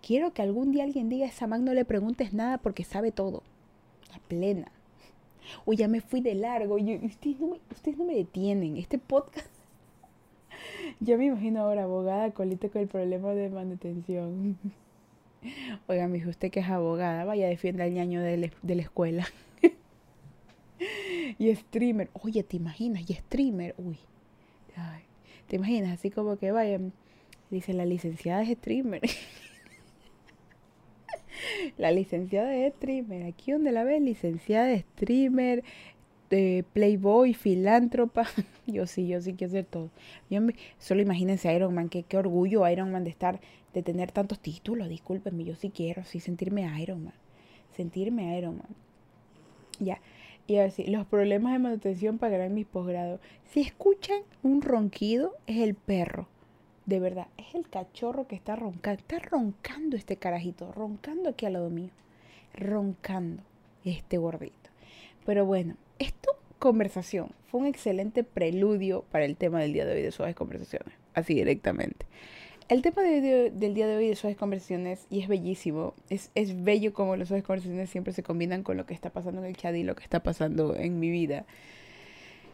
[0.00, 3.42] Quiero que algún día alguien diga, esa man no le preguntes nada porque sabe todo.
[4.12, 4.70] La plena.
[5.64, 6.76] O ya me fui de largo.
[6.76, 8.76] ustedes, no me, ustedes no me detienen.
[8.76, 9.53] Este podcast.
[11.00, 14.58] Yo me imagino ahora abogada colita con el problema de manutención.
[15.88, 19.26] Oiga, me dijo usted que es abogada, vaya, defienda al ñaño de, la escuela.
[21.38, 23.08] y streamer, oye, ¿te imaginas?
[23.08, 23.98] Y streamer, uy.
[25.48, 25.92] ¿Te imaginas?
[25.92, 26.80] Así como que vaya,
[27.50, 29.02] dice la licenciada es streamer.
[31.76, 33.24] la licenciada es streamer.
[33.24, 35.62] Aquí donde la ves, licenciada es streamer,
[36.30, 38.26] de playboy, filántropa.
[38.66, 39.90] yo sí, yo sí quiero hacer todo.
[40.30, 40.40] Yo
[40.78, 43.40] solo imagínense Iron Man, qué, qué orgullo Iron Man de estar
[43.74, 47.14] de tener tantos títulos, discúlpenme, yo sí quiero, sí sentirme Iron Man,
[47.76, 48.68] sentirme Iron Man.
[49.80, 50.00] Ya,
[50.46, 53.20] y a si los problemas de manutención pagarán mis posgrados.
[53.50, 56.28] Si escuchan un ronquido, es el perro.
[56.86, 59.00] De verdad, es el cachorro que está roncando.
[59.00, 61.90] Está roncando este carajito, roncando aquí al lado mío.
[62.54, 63.42] Roncando
[63.84, 64.70] este gordito.
[65.24, 70.02] Pero bueno, esto, conversación, fue un excelente preludio para el tema del día de hoy
[70.02, 70.94] de suaves conversaciones.
[71.14, 72.06] Así directamente.
[72.68, 76.94] El tema del día de hoy de suaves conversaciones, y es bellísimo, es, es bello
[76.94, 79.74] como las suaves conversaciones siempre se combinan con lo que está pasando en el chat
[79.74, 81.44] y lo que está pasando en mi vida.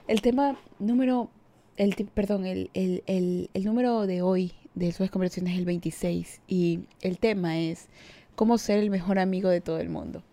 [0.09, 1.31] El tema número,
[1.76, 6.40] el, perdón, el, el, el, el número de hoy de suaves conversaciones es el 26
[6.48, 7.88] y el tema es
[8.35, 10.24] cómo ser el mejor amigo de todo el mundo.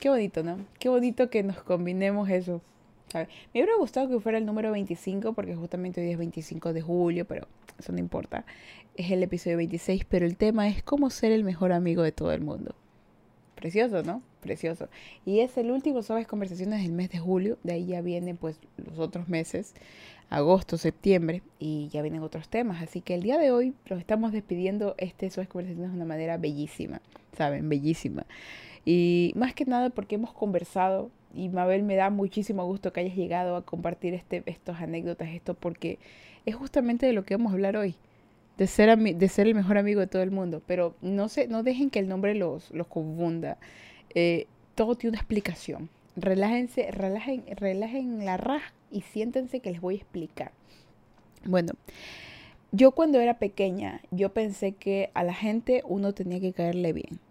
[0.00, 0.58] Qué bonito, ¿no?
[0.78, 2.60] Qué bonito que nos combinemos eso.
[3.14, 7.24] Me hubiera gustado que fuera el número 25 porque justamente hoy es 25 de julio,
[7.24, 7.46] pero
[7.78, 8.44] eso no importa.
[8.96, 12.32] Es el episodio 26, pero el tema es cómo ser el mejor amigo de todo
[12.32, 12.74] el mundo.
[13.54, 14.22] Precioso, ¿no?
[14.40, 14.88] Precioso.
[15.24, 17.58] Y es el último Suaves Conversaciones del mes de julio.
[17.62, 19.72] De ahí ya vienen pues los otros meses,
[20.28, 22.82] agosto, septiembre, y ya vienen otros temas.
[22.82, 26.36] Así que el día de hoy los estamos despidiendo este Suaves Conversaciones de una manera
[26.36, 27.00] bellísima,
[27.36, 27.68] ¿saben?
[27.68, 28.26] Bellísima.
[28.86, 33.16] Y más que nada porque hemos conversado y Mabel me da muchísimo gusto que hayas
[33.16, 35.98] llegado a compartir este, estas anécdotas, esto porque
[36.46, 37.96] es justamente de lo que vamos a hablar hoy,
[38.56, 40.62] de ser, de ser el mejor amigo de todo el mundo.
[40.66, 43.58] Pero no, se, no dejen que el nombre los, los confunda.
[44.14, 44.46] Eh,
[44.76, 45.90] todo tiene una explicación.
[46.14, 50.52] Relájense, relajen, relajen la raja y siéntense que les voy a explicar.
[51.44, 51.72] Bueno,
[52.70, 57.25] yo cuando era pequeña, yo pensé que a la gente uno tenía que caerle bien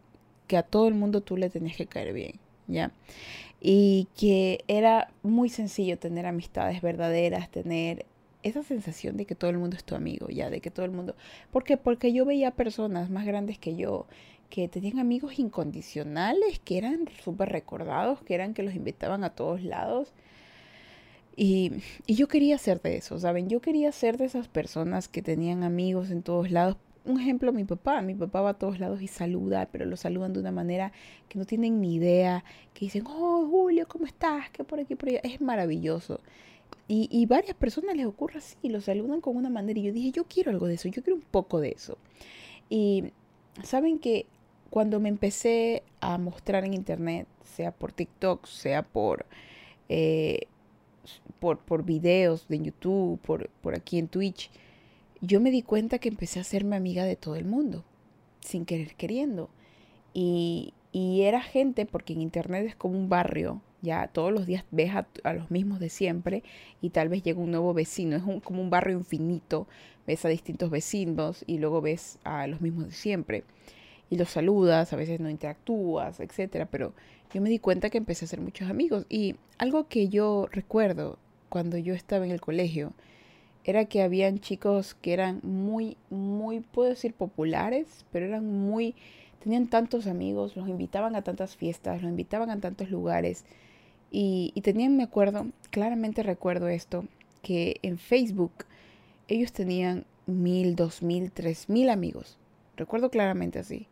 [0.48, 2.92] que a todo el mundo tú le tenías que caer bien, ¿ya?
[3.62, 8.06] Y que era muy sencillo tener amistades verdaderas, tener
[8.44, 10.92] esa sensación de que todo el mundo es tu amigo, ya, de que todo el
[10.92, 11.16] mundo...
[11.52, 11.78] ¿Por qué?
[11.78, 14.06] Porque yo veía personas más grandes que yo
[14.50, 19.64] que tenían amigos incondicionales, que eran súper recordados, que eran que los invitaban a todos
[19.64, 20.14] lados.
[21.36, 21.72] Y,
[22.06, 23.50] y, yo quería ser de eso, ¿saben?
[23.50, 27.64] Yo quería ser de esas personas que tenían amigos en todos lados un ejemplo, mi
[27.64, 28.02] papá.
[28.02, 30.92] Mi papá va a todos lados y saluda, pero lo saludan de una manera
[31.30, 34.50] que no tienen ni idea, que dicen, oh, Julio, ¿cómo estás?
[34.52, 35.22] ¿Qué por aquí, por allá?
[35.24, 36.20] Es maravilloso.
[36.88, 39.80] Y, y varias personas les ocurre así, lo saludan con una manera.
[39.80, 41.98] Y yo dije, yo quiero algo de eso, yo quiero un poco de eso.
[42.70, 43.12] Y
[43.64, 44.26] saben que
[44.70, 49.26] cuando me empecé a mostrar en internet, sea por TikTok, sea por,
[49.90, 50.48] eh,
[51.40, 54.52] por, por videos de YouTube, por, por aquí en Twitch,
[55.22, 57.84] yo me di cuenta que empecé a hacerme amiga de todo el mundo,
[58.42, 59.50] sin querer queriendo.
[60.14, 64.66] Y, y era gente, porque en Internet es como un barrio, ya todos los días
[64.72, 66.44] ves a, los mismos de siempre
[66.82, 69.68] y tal vez llega un nuevo vecino, es como un barrio infinito,
[70.08, 73.44] ves a distintos vecinos y luego ves a los mismos de siempre.
[74.10, 76.94] Y los saludas, a veces no interactúas, etcétera, pero
[77.34, 79.06] yo me di cuenta que empecé a hacer muchos amigos.
[79.10, 81.18] Y algo que yo recuerdo
[81.50, 82.94] cuando yo estaba en el colegio,
[83.66, 88.94] era que habían chicos que eran muy, muy, puedo decir populares, pero eran muy,
[89.44, 93.44] tenían tantos amigos, los invitaban a tantas fiestas, los invitaban a tantos lugares.
[94.12, 97.06] Y, y tenían, me acuerdo, claramente recuerdo esto,
[97.42, 98.54] que en Facebook
[99.28, 102.38] ellos tenían mil, dos mil, tres mil amigos.
[102.78, 103.88] Recuerdo claramente así.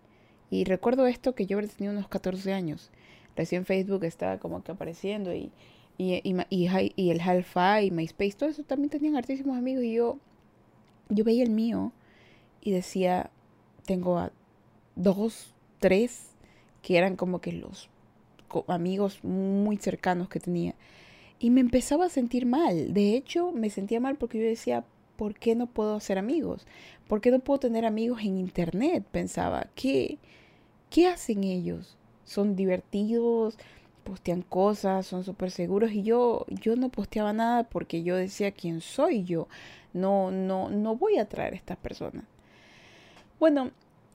[0.52, 2.92] Y recuerdo esto que yo habría tenido unos 14 años.
[3.36, 5.52] Recién Facebook estaba como que apareciendo y,
[5.98, 9.84] y, y, y, y el Halfa y MySpace, todo eso también tenían hartísimos amigos.
[9.84, 10.18] Y yo,
[11.10, 11.92] yo veía el mío
[12.62, 13.30] y decía,
[13.86, 14.32] tengo a
[14.96, 16.30] dos, tres,
[16.82, 17.90] que eran como que los
[18.68, 20.76] amigos muy cercanos que tenía.
[21.40, 22.94] Y me empezaba a sentir mal.
[22.94, 24.86] De hecho, me sentía mal porque yo decía,
[25.18, 26.66] ¿por qué no puedo hacer amigos?
[27.08, 29.06] ¿Por qué no puedo tener amigos en internet?
[29.12, 30.20] Pensaba, ¿qué,
[30.90, 31.98] qué hacen ellos?
[32.24, 33.58] ¿Son divertidos?
[34.04, 38.82] Postean cosas, son súper seguros y yo, yo no posteaba nada porque yo decía quién
[38.82, 39.48] soy yo,
[39.94, 42.26] no, no, no voy a traer a estas personas.
[43.40, 43.72] Bueno,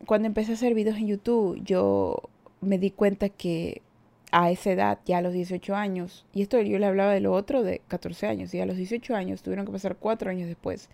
[0.06, 2.22] cuando empecé a hacer videos en YouTube, yo
[2.60, 3.82] me di cuenta que
[4.30, 7.32] a esa edad, ya a los 18 años, y esto yo le hablaba de lo
[7.32, 10.90] otro de 14 años, y a los 18 años tuvieron que pasar 4 años después,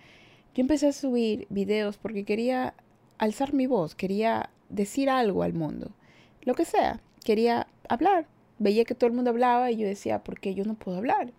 [0.54, 2.74] yo empecé a subir videos porque quería
[3.18, 5.90] alzar mi voz, quería decir algo al mundo,
[6.42, 8.26] lo que sea, quería hablar.
[8.58, 11.32] Veía que todo el mundo hablaba y yo decía, ¿por qué yo no puedo hablar?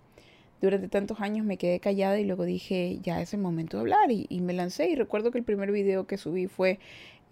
[0.62, 4.12] Durante tantos años me quedé callada y luego dije, ya es el momento de hablar
[4.12, 6.80] y, y me lancé y recuerdo que el primer video que subí fue,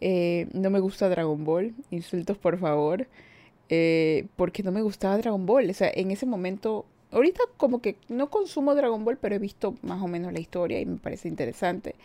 [0.02, 3.08] eh, no me gusta Dragon Ball, insultos por favor.
[3.70, 5.70] Eh, porque no me gustaba Dragon Ball.
[5.70, 9.76] O sea, en ese momento, ahorita como que no consumo Dragon Ball, pero he visto
[9.82, 11.96] más o menos la historia y me parece interesante.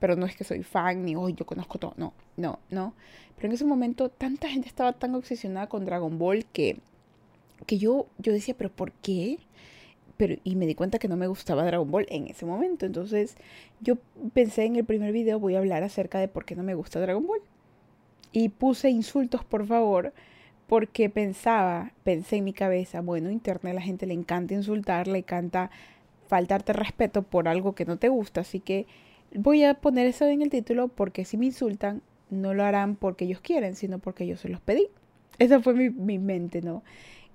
[0.00, 1.94] Pero no es que soy fan ni, hoy yo conozco todo.
[1.96, 2.94] No, no, no.
[3.36, 6.78] Pero en ese momento tanta gente estaba tan obsesionada con Dragon Ball que,
[7.66, 9.38] que yo, yo decía, pero ¿por qué?
[10.16, 12.86] Pero, y me di cuenta que no me gustaba Dragon Ball en ese momento.
[12.86, 13.36] Entonces
[13.80, 13.96] yo
[14.34, 17.00] pensé en el primer video voy a hablar acerca de por qué no me gusta
[17.00, 17.40] Dragon Ball.
[18.32, 20.12] Y puse insultos, por favor,
[20.66, 25.18] porque pensaba, pensé en mi cabeza, bueno, internet a la gente le encanta insultar, le
[25.18, 25.70] encanta
[26.28, 28.86] faltarte respeto por algo que no te gusta, así que
[29.34, 33.24] voy a poner eso en el título porque si me insultan, no lo harán porque
[33.24, 34.88] ellos quieren, sino porque yo se los pedí.
[35.38, 36.82] Esa fue mi, mi mente, ¿no?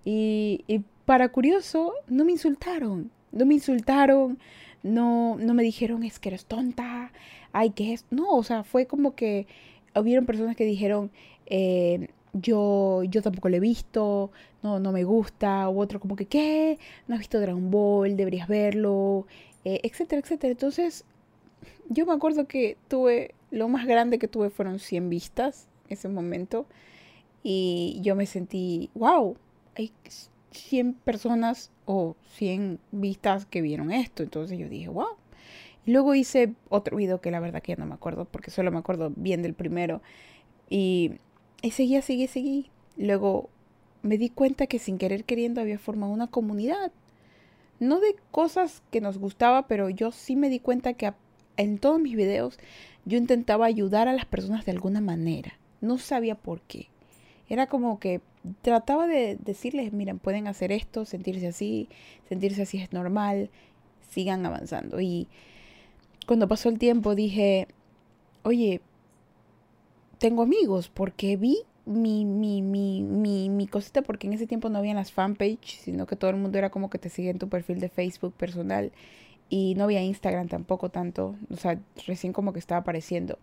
[0.05, 4.39] Y, para curioso, no me insultaron, no me insultaron,
[4.83, 7.11] no, no me dijeron es que eres tonta,
[7.51, 8.05] ay, ¿qué es?
[8.11, 9.47] No, o sea, fue como que
[9.95, 11.11] hubieron personas que dijeron,
[11.47, 14.31] eh, yo, yo tampoco lo he visto,
[14.63, 16.79] no, no me gusta, u otro como que, ¿qué?
[17.07, 19.27] No has visto Dragon Ball, deberías verlo,
[19.65, 20.51] eh, etcétera, etcétera.
[20.51, 21.03] Entonces,
[21.89, 26.07] yo me acuerdo que tuve, lo más grande que tuve fueron 100 vistas en ese
[26.07, 26.65] momento,
[27.43, 29.35] y yo me sentí, wow,
[29.81, 29.91] hay
[30.51, 35.17] 100 personas o 100 vistas que vieron esto, entonces yo dije, wow.
[35.85, 38.71] Y luego hice otro video que la verdad que ya no me acuerdo, porque solo
[38.71, 40.01] me acuerdo bien del primero,
[40.69, 41.13] y
[41.61, 42.69] y seguía, seguí, seguí.
[42.97, 43.49] Luego
[44.01, 46.91] me di cuenta que sin querer queriendo había formado una comunidad.
[47.79, 51.13] No de cosas que nos gustaba, pero yo sí me di cuenta que
[51.57, 52.57] en todos mis videos
[53.05, 55.53] yo intentaba ayudar a las personas de alguna manera.
[55.81, 56.87] No sabía por qué.
[57.47, 58.21] Era como que
[58.61, 61.89] trataba de decirles, miren, pueden hacer esto, sentirse así,
[62.27, 63.49] sentirse así es normal,
[64.09, 64.99] sigan avanzando.
[65.01, 65.27] Y
[66.27, 67.67] cuando pasó el tiempo dije,
[68.43, 68.81] oye,
[70.17, 74.79] tengo amigos porque vi mi, mi, mi, mi, mi cosita, porque en ese tiempo no
[74.79, 77.49] había las fanpage, sino que todo el mundo era como que te sigue en tu
[77.49, 78.91] perfil de Facebook personal
[79.49, 83.37] y no había Instagram tampoco tanto, o sea, recién como que estaba apareciendo.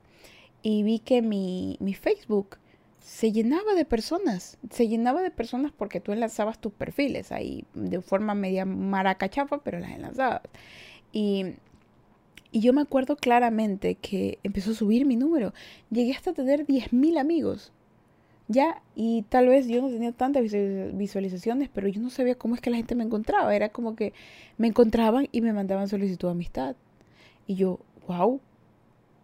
[0.62, 2.56] Y vi que mi, mi Facebook
[3.08, 8.02] se llenaba de personas, se llenaba de personas porque tú enlazabas tus perfiles ahí de
[8.02, 10.42] forma media maracachafa, pero las enlazabas.
[11.10, 11.54] Y
[12.50, 15.52] y yo me acuerdo claramente que empezó a subir mi número.
[15.90, 17.72] Llegué hasta tener 10.000 amigos.
[18.46, 22.60] Ya, y tal vez yo no tenía tantas visualizaciones, pero yo no sabía cómo es
[22.60, 23.54] que la gente me encontraba.
[23.54, 24.12] Era como que
[24.56, 26.76] me encontraban y me mandaban solicitud de amistad.
[27.46, 28.40] Y yo, wow.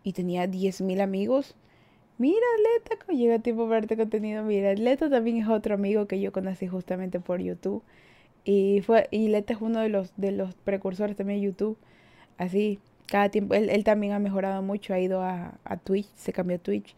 [0.03, 1.55] Y tenía 10.000 amigos.
[2.18, 4.44] Mira, Leta, llega tiempo para verte contenido.
[4.44, 7.83] Mira, Leta también es otro amigo que yo conocí justamente por YouTube.
[8.44, 11.79] Y fue y Leta es uno de los de los precursores también de YouTube.
[12.38, 16.33] Así, cada tiempo, él, él, también ha mejorado mucho, ha ido a, a Twitch, se
[16.33, 16.94] cambió a Twitch.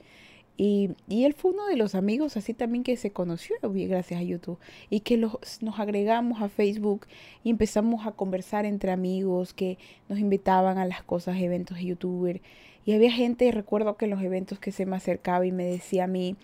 [0.58, 4.22] Y, y, él fue uno de los amigos así también que se conoció gracias a
[4.22, 7.06] YouTube y que los, nos agregamos a Facebook
[7.44, 9.76] y empezamos a conversar entre amigos que
[10.08, 12.40] nos invitaban a las cosas, eventos de youtuber.
[12.86, 16.04] Y había gente, recuerdo que en los eventos que se me acercaba y me decía
[16.04, 16.36] a mí,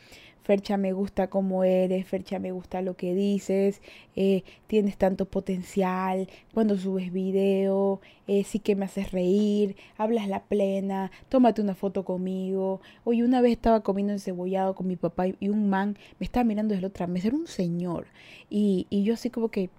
[0.42, 3.80] Fercha me gusta cómo eres, Fercha me gusta lo que dices,
[4.16, 10.42] eh, tienes tanto potencial, cuando subes video, eh, sí que me haces reír, hablas la
[10.42, 12.80] plena, tómate una foto conmigo.
[13.04, 16.72] Hoy una vez estaba comiendo encebollado con mi papá y un man me estaba mirando
[16.72, 18.06] desde la otra mesa, era un señor.
[18.50, 19.70] Y, y yo así como que,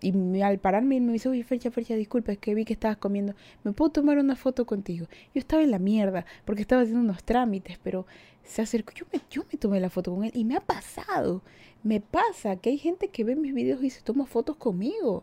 [0.00, 3.34] y al pararme me dice, oye, Fercha, Fercha, disculpa, es que vi que estabas comiendo,
[3.64, 5.06] ¿me puedo tomar una foto contigo?
[5.34, 8.06] Yo estaba en la mierda porque estaba haciendo unos trámites, pero
[8.42, 11.42] se acercó, yo me, yo me tomé la foto con él y me ha pasado,
[11.82, 15.22] me pasa que hay gente que ve mis videos y se toma fotos conmigo,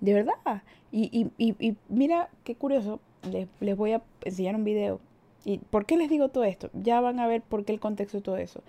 [0.00, 0.62] de verdad.
[0.92, 3.00] Y, y, y, mira, qué curioso,
[3.30, 5.00] les, les voy a enseñar un video.
[5.44, 6.70] ¿Y por qué les digo todo esto?
[6.72, 8.62] Ya van a ver por qué el contexto de todo eso.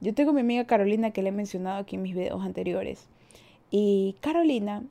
[0.00, 3.08] Yo tengo mi amiga Carolina que le he mencionado aquí en mis videos anteriores.
[3.72, 4.84] Y Carolina,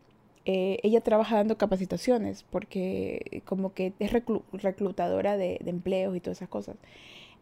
[0.46, 6.50] eh, ella trabaja dando capacitaciones porque como que es reclutadora de, empleos y todas esas
[6.50, 6.78] cosas.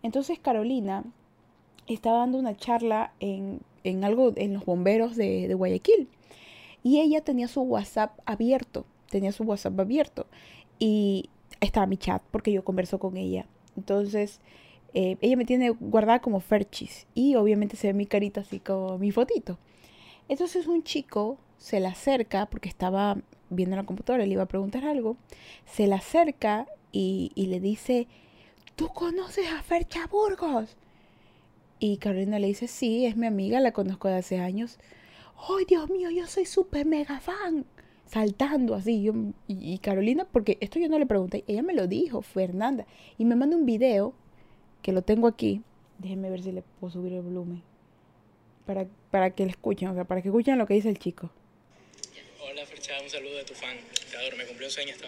[0.03, 1.05] Entonces Carolina
[1.87, 3.61] estaba dando una charla en,
[4.03, 6.09] algo en los bomberos de, de, Guayaquil
[6.83, 10.27] y ella tenía su WhatsApp abierto, tenía su WhatsApp abierto
[10.77, 11.29] y
[11.61, 13.45] estaba mi chat porque yo converso con ella.
[13.77, 14.41] Entonces
[14.93, 18.97] eh, ella me tiene guardada como Ferchis y obviamente se ve mi carita así como
[18.97, 19.57] mi fotito.
[20.29, 23.17] Entonces un chico se la acerca, porque estaba
[23.49, 25.17] viendo la computadora, le iba a preguntar algo,
[25.65, 28.07] se la acerca y, le dice,
[28.75, 30.77] ¿tú conoces a Fercha Burgos?
[31.79, 34.77] Y Carolina le dice, sí, es mi amiga, la conozco de hace años.
[35.49, 37.65] ¡Ay, Dios mío, yo soy súper mega fan!
[38.05, 39.09] Saltando así.
[39.47, 42.85] Y, Carolina, porque esto yo no le pregunté, ella me lo dijo, Fernanda.
[43.17, 44.13] Y me manda un video,
[44.81, 45.63] que lo tengo aquí.
[45.97, 47.68] Déjenme ver si le puedo subir el volumen
[48.69, 51.31] para, para que le escuchen, o sea, para que escuchen lo que dice el chico.
[52.39, 53.75] Hola, Fercha, un saludo de tu fan.
[54.11, 55.07] Te adoro, me cumplió un sueño esta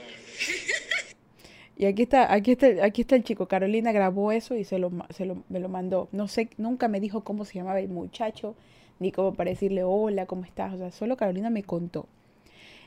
[1.77, 3.47] Y aquí está, aquí está, aquí está el chico.
[3.47, 6.09] Carolina grabó eso y se lo, se lo, me lo mandó.
[6.11, 8.55] No sé, nunca me dijo cómo se llamaba el muchacho,
[8.97, 10.73] ni cómo para decirle hola, ¿cómo estás?
[10.73, 12.07] O sea, solo Carolina me contó.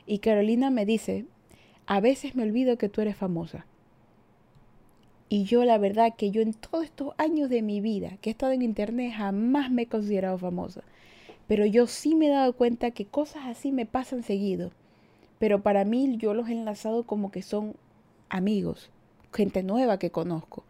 [0.05, 1.23] Y Carolina me dice,
[1.85, 3.65] a veces me olvido que tú eres famosa.
[5.27, 8.31] Y yo la verdad que yo en todos estos años de mi vida que he
[8.31, 10.83] estado en internet jamás me he considerado famosa.
[11.47, 14.71] Pero yo sí me he dado cuenta que cosas así me pasan seguido.
[15.39, 17.75] Pero para mí yo los he enlazado como que son
[18.29, 18.89] amigos,
[19.33, 20.63] gente nueva que conozco.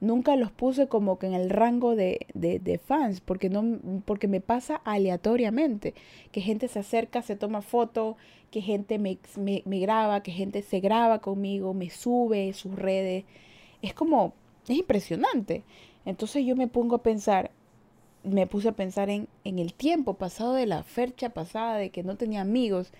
[0.00, 4.40] Nunca los puse como que en el rango de, de, fans, porque, no, porque me
[4.40, 5.94] pasa aleatoriamente.
[6.32, 8.16] Que gente se acerca, se toma foto,
[8.50, 13.24] que gente me, me, me graba, que gente se graba conmigo, me sube sus redes
[13.82, 15.64] es como, es impresionante.
[16.04, 17.50] Entonces yo me pongo a pensar,
[18.22, 22.02] me puse a pensar en, en el tiempo pasado de la fecha pasada, de que
[22.02, 22.92] no tenía amigos.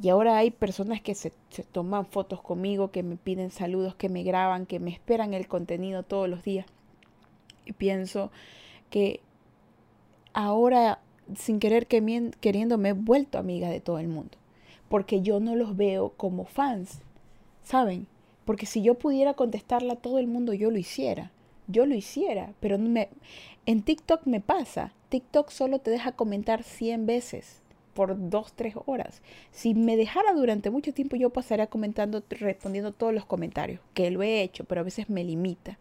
[0.00, 1.30] Y ahora hay personas que se,
[1.70, 6.02] toman fotos conmigo, que me piden saludos, que me graban, que me esperan el contenido
[6.02, 6.66] todos los días.
[7.64, 8.32] Y pienso
[8.90, 9.20] que
[10.32, 11.00] ahora,
[11.36, 14.38] sin querer queriendo, me he vuelto amiga de todo el mundo.
[14.88, 17.00] Porque yo no los veo como fans,
[17.62, 18.08] ¿saben?
[18.44, 21.30] Porque si yo pudiera contestarla a todo el mundo, yo lo hiciera.
[21.68, 23.08] Yo lo hiciera, pero me,
[23.66, 24.92] en TikTok me pasa.
[25.08, 27.62] TikTok solo te deja comentar 100 veces
[27.94, 29.22] por 2, 3 horas.
[29.50, 34.22] Si me dejara durante mucho tiempo, yo pasaría comentando, respondiendo todos los comentarios, que lo
[34.22, 35.78] he hecho, pero a veces me limita.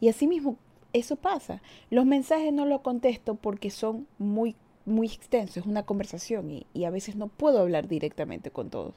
[0.00, 0.56] Y así mismo,
[0.92, 1.62] eso pasa.
[1.90, 6.84] Los mensajes no los contesto porque son muy, muy extensos, es una conversación y, y
[6.84, 8.94] a veces no puedo hablar directamente con todos.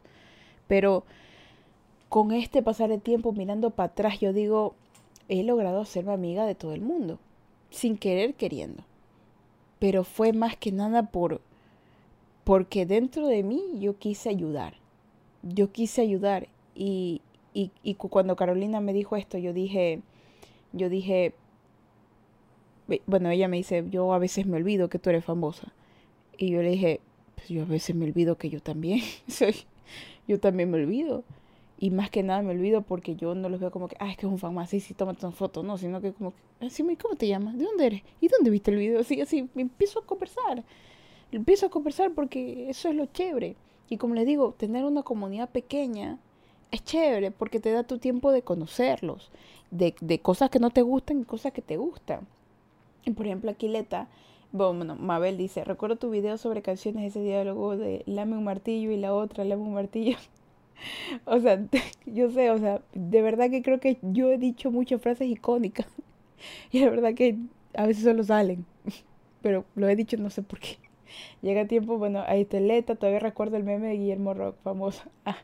[0.67, 1.05] Pero
[2.09, 4.75] con este pasar el tiempo mirando para atrás, yo digo,
[5.29, 7.19] he logrado hacerme amiga de todo el mundo,
[7.69, 8.83] sin querer queriendo.
[9.79, 11.41] Pero fue más que nada por
[12.47, 14.75] porque dentro de mí yo quise ayudar.
[15.43, 17.21] Yo quise ayudar y,
[17.53, 19.99] y, y cuando Carolina me dijo esto, yo dije,
[20.71, 21.33] yo dije,
[23.05, 25.73] bueno, ella me dice, yo a veces me olvido que tú eres famosa.
[26.37, 27.01] Y yo le dije,
[27.35, 29.55] pues yo a veces me olvido que yo también soy,
[30.25, 31.25] yo también me olvido.
[31.79, 34.17] Y más que nada me olvido porque yo no los veo como que, ah, es
[34.17, 36.83] que es un fan más, sí, sí, tómate una foto, no, sino que como, así,
[36.95, 37.57] ¿cómo te llamas?
[37.57, 38.03] ¿De dónde eres?
[38.19, 38.99] ¿Y dónde viste el video?
[38.99, 40.63] Así, así, me empiezo a conversar.
[41.31, 43.55] Empiezo a conversar porque eso es lo chévere.
[43.89, 46.17] Y como les digo, tener una comunidad pequeña
[46.71, 49.29] es chévere porque te da tu tiempo de conocerlos,
[49.71, 52.27] de, de cosas que no te gustan y cosas que te gustan.
[53.05, 54.07] Y por ejemplo, Aquileta,
[54.51, 58.97] bueno, Mabel dice, recuerdo tu video sobre canciones, ese diálogo de lame un martillo y
[58.97, 60.17] la otra, lame un martillo.
[61.25, 61.63] o sea,
[62.05, 65.87] yo sé, o sea, de verdad que creo que yo he dicho muchas frases icónicas.
[66.71, 67.35] Y de verdad que
[67.73, 68.63] a veces solo salen.
[69.41, 70.77] Pero lo he dicho no sé por qué.
[71.41, 75.09] Llega tiempo, bueno, ahí está Leta, todavía recuerdo el meme de Guillermo Rock, famoso.
[75.25, 75.37] Ah,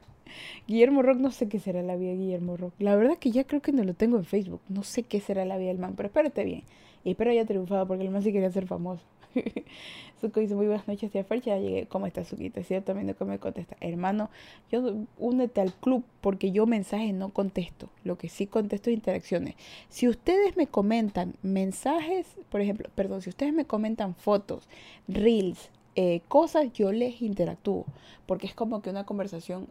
[0.68, 2.74] Guillermo Rock, no sé qué será la vida de Guillermo Rock.
[2.80, 4.62] La verdad que ya creo que no lo tengo en Facebook.
[4.70, 6.64] No sé qué será la vida del man, pero espérate bien.
[7.04, 9.04] Y espero haya triunfado porque el más sí quería ser famoso.
[10.22, 11.52] Suco dice muy buenas noches, tía Fercha.
[11.52, 11.86] Ya llegué.
[11.88, 12.60] ¿Cómo está Suquita?
[12.60, 13.76] Es cierto, también que me contesta.
[13.82, 14.30] Hermano,
[14.72, 17.90] yo únete al club porque yo mensajes no contesto.
[18.04, 19.56] Lo que sí contesto es interacciones.
[19.90, 24.68] Si ustedes me comentan mensajes, por ejemplo, perdón, si ustedes me comentan fotos,
[25.08, 27.86] reels, eh, cosas, yo les interactúo.
[28.26, 29.68] Porque es como que una conversación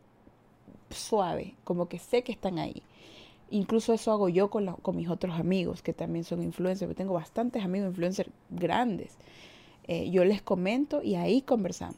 [0.90, 2.82] suave, como que sé que están ahí.
[3.50, 6.90] Incluso eso hago yo con, con mis otros amigos que también son influencers.
[6.90, 9.16] Yo tengo bastantes amigos influencers grandes.
[9.88, 11.96] Eh, yo les comento y ahí conversamos.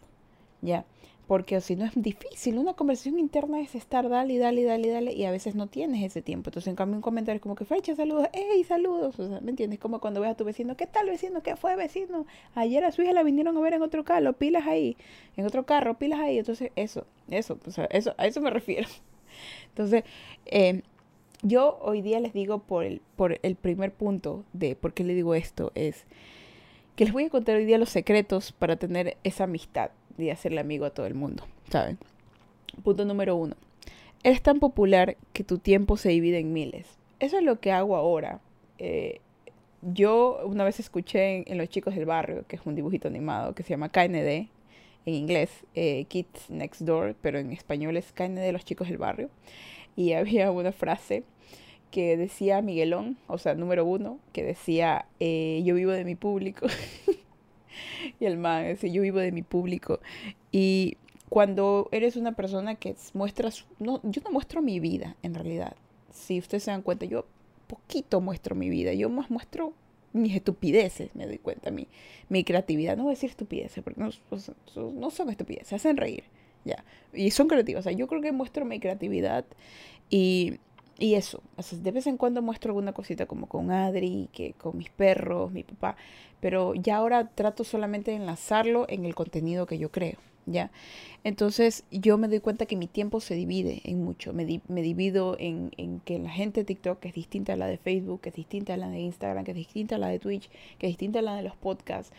[0.62, 0.84] ¿Ya?
[1.26, 5.24] Porque si no es difícil, una conversación interna es estar dale, dale, dale, dale, y
[5.24, 6.50] a veces no tienes ese tiempo.
[6.50, 9.18] Entonces, en cambio, un comentario es como que, fecha, saludos, hey, saludos.
[9.18, 9.78] O sea, ¿me entiendes?
[9.78, 11.42] Como cuando ves a tu vecino, ¿qué tal vecino?
[11.42, 12.26] ¿Qué fue vecino?
[12.54, 14.98] Ayer a su hija la vinieron a ver en otro carro, pilas ahí,
[15.36, 16.38] en otro carro, pilas ahí.
[16.38, 17.58] Entonces, eso, eso,
[17.90, 18.88] eso, a eso me refiero.
[19.70, 20.04] Entonces,
[20.44, 20.82] eh,
[21.42, 25.14] yo hoy día les digo por el, por el primer punto de por qué le
[25.14, 26.04] digo esto es
[26.96, 30.60] que les voy a contar hoy día los secretos para tener esa amistad y hacerle
[30.60, 31.98] amigo a todo el mundo, ¿saben?
[32.82, 33.56] Punto número uno.
[34.22, 36.86] Eres tan popular que tu tiempo se divide en miles.
[37.20, 38.40] Eso es lo que hago ahora.
[38.78, 39.20] Eh,
[39.82, 43.62] yo una vez escuché en, Los Chicos del Barrio, que es un dibujito animado que
[43.62, 44.48] se llama KND,
[45.06, 49.28] en inglés, eh, Kids Next Door, pero en español es KND Los Chicos del Barrio.
[49.96, 51.24] Y había una frase
[51.94, 56.66] que decía Miguelón, o sea, número uno, que decía, eh, yo vivo de mi público.
[58.18, 60.00] y el man decía, yo vivo de mi público.
[60.50, 60.96] Y
[61.28, 65.76] cuando eres una persona que muestras, no, yo no muestro mi vida, en realidad.
[66.10, 67.26] Si ustedes se dan cuenta, yo
[67.68, 69.72] poquito muestro mi vida, yo más muestro
[70.12, 71.86] mis estupideces, me doy cuenta, mi,
[72.28, 72.96] mi creatividad.
[72.96, 76.24] No voy a decir estupideces, porque no, son estupideces, hacen reír,
[76.64, 76.84] ya.
[77.12, 79.44] Y son creativas, o sea, yo creo que muestro mi creatividad
[80.10, 80.58] y
[80.98, 81.42] y eso,
[81.72, 85.64] de vez en cuando muestro alguna cosita como con Adri, que con mis perros, mi
[85.64, 85.96] papá,
[86.40, 90.70] pero ya ahora trato solamente de enlazarlo en el contenido que yo creo, ¿ya?
[91.24, 96.00] Entonces yo me doy cuenta que mi tiempo se divide en mucho, me, divido en,
[96.04, 98.76] que la gente de TikTok es distinta a la de Facebook, que es distinta a
[98.76, 101.34] la de Instagram, que es distinta a la de Twitch, que es distinta a la
[101.34, 102.12] de los podcasts.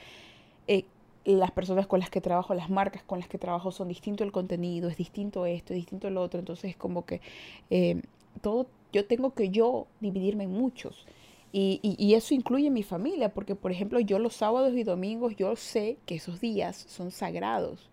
[0.68, 0.84] Eh,
[1.24, 4.32] las personas con las que trabajo, las marcas con las que trabajo son distinto el
[4.32, 6.40] contenido, es distinto esto, es distinto lo otro.
[6.40, 7.22] Entonces, como que
[7.70, 8.02] eh,
[8.42, 11.06] todo, yo tengo que yo dividirme en muchos.
[11.52, 15.56] Y, y, eso incluye mi familia, porque por ejemplo yo los sábados y domingos, yo
[15.56, 17.90] sé que esos días son sagrados.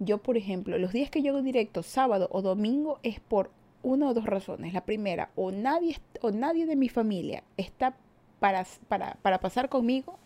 [0.00, 3.50] Yo, por ejemplo, los días que yo hago directo, sábado o domingo, es por
[3.82, 4.72] una o dos razones.
[4.72, 7.96] La primera, o nadie, o nadie de mi familia está
[8.40, 10.18] para, para, para pasar conmigo,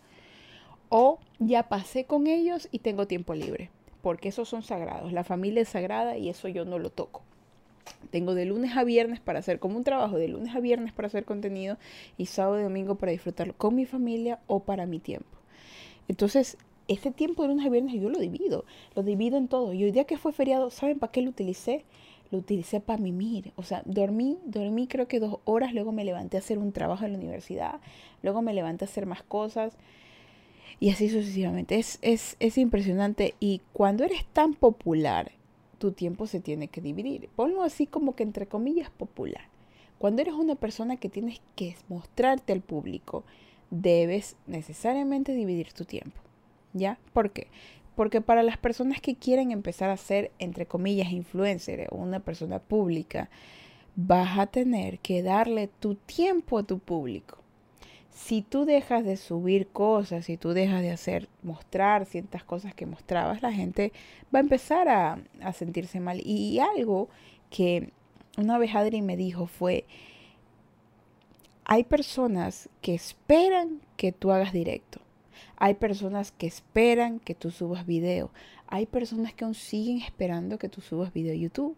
[0.88, 3.70] o ya pasé con ellos y tengo tiempo libre,
[4.02, 5.12] porque esos son sagrados.
[5.12, 7.22] La familia es sagrada y eso yo no lo toco.
[8.10, 11.08] Tengo de lunes a viernes para hacer como un trabajo, de lunes a viernes para
[11.08, 11.78] hacer contenido
[12.18, 15.38] y sábado y domingo para disfrutarlo con mi familia o para mi tiempo.
[16.08, 16.56] Entonces,
[16.88, 18.64] ese tiempo de lunes a viernes yo lo divido,
[18.96, 19.72] lo divido en todo.
[19.72, 21.84] Y hoy día que fue feriado, ¿saben para qué lo utilicé?
[22.32, 23.52] Lo utilicé para mimir.
[23.54, 27.04] O sea, dormí, dormí creo que dos horas, luego me levanté a hacer un trabajo
[27.04, 27.80] en la universidad,
[28.22, 29.76] luego me levanté a hacer más cosas
[30.80, 31.78] y así sucesivamente.
[31.78, 33.34] Es, es, es impresionante.
[33.38, 35.30] Y cuando eres tan popular
[35.80, 37.30] tu tiempo se tiene que dividir.
[37.34, 39.44] Ponlo así como que entre comillas popular.
[39.98, 43.24] Cuando eres una persona que tienes que mostrarte al público,
[43.70, 46.20] debes necesariamente dividir tu tiempo.
[46.74, 46.98] ¿Ya?
[47.14, 47.48] ¿Por qué?
[47.96, 52.58] Porque para las personas que quieren empezar a ser, entre comillas, influencer o una persona
[52.58, 53.30] pública,
[53.96, 57.39] vas a tener que darle tu tiempo a tu público
[58.12, 62.86] si tú dejas de subir cosas, si tú dejas de hacer, mostrar ciertas cosas que
[62.86, 63.92] mostrabas, la gente
[64.34, 65.18] va a empezar a,
[65.52, 66.20] sentirse mal.
[66.24, 67.08] Y algo
[67.50, 67.92] que
[68.36, 69.84] una vez Adri me dijo fue,
[71.64, 75.00] hay personas que esperan que tú hagas directo.
[75.56, 78.30] Hay personas que esperan que tú subas video.
[78.66, 81.76] Hay personas que aún siguen esperando que tú subas video a YouTube.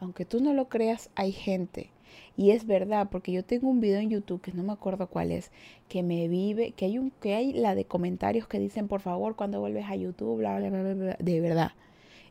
[0.00, 1.90] Aunque tú no lo creas, hay gente
[2.36, 5.32] y es verdad, porque yo tengo un video en YouTube que no me acuerdo cuál
[5.32, 5.50] es,
[5.88, 9.36] que me vive, que hay un, que hay la de comentarios que dicen, por favor,
[9.36, 11.72] cuando vuelves a YouTube, bla, bla, bla, bla, de verdad.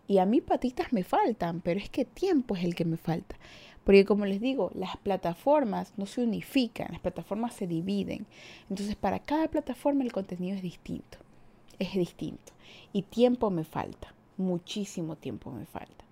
[0.08, 3.38] Y a mí patitas me faltan, pero es que tiempo es el que me falta.
[3.84, 8.26] Porque como les digo, las plataformas no se unifican, las plataformas se dividen.
[8.70, 11.18] Entonces para cada plataforma el contenido es distinto.
[11.80, 12.54] Es distinto.
[12.94, 14.14] Y tiempo me falta.
[14.38, 16.03] Muchísimo tiempo me falta.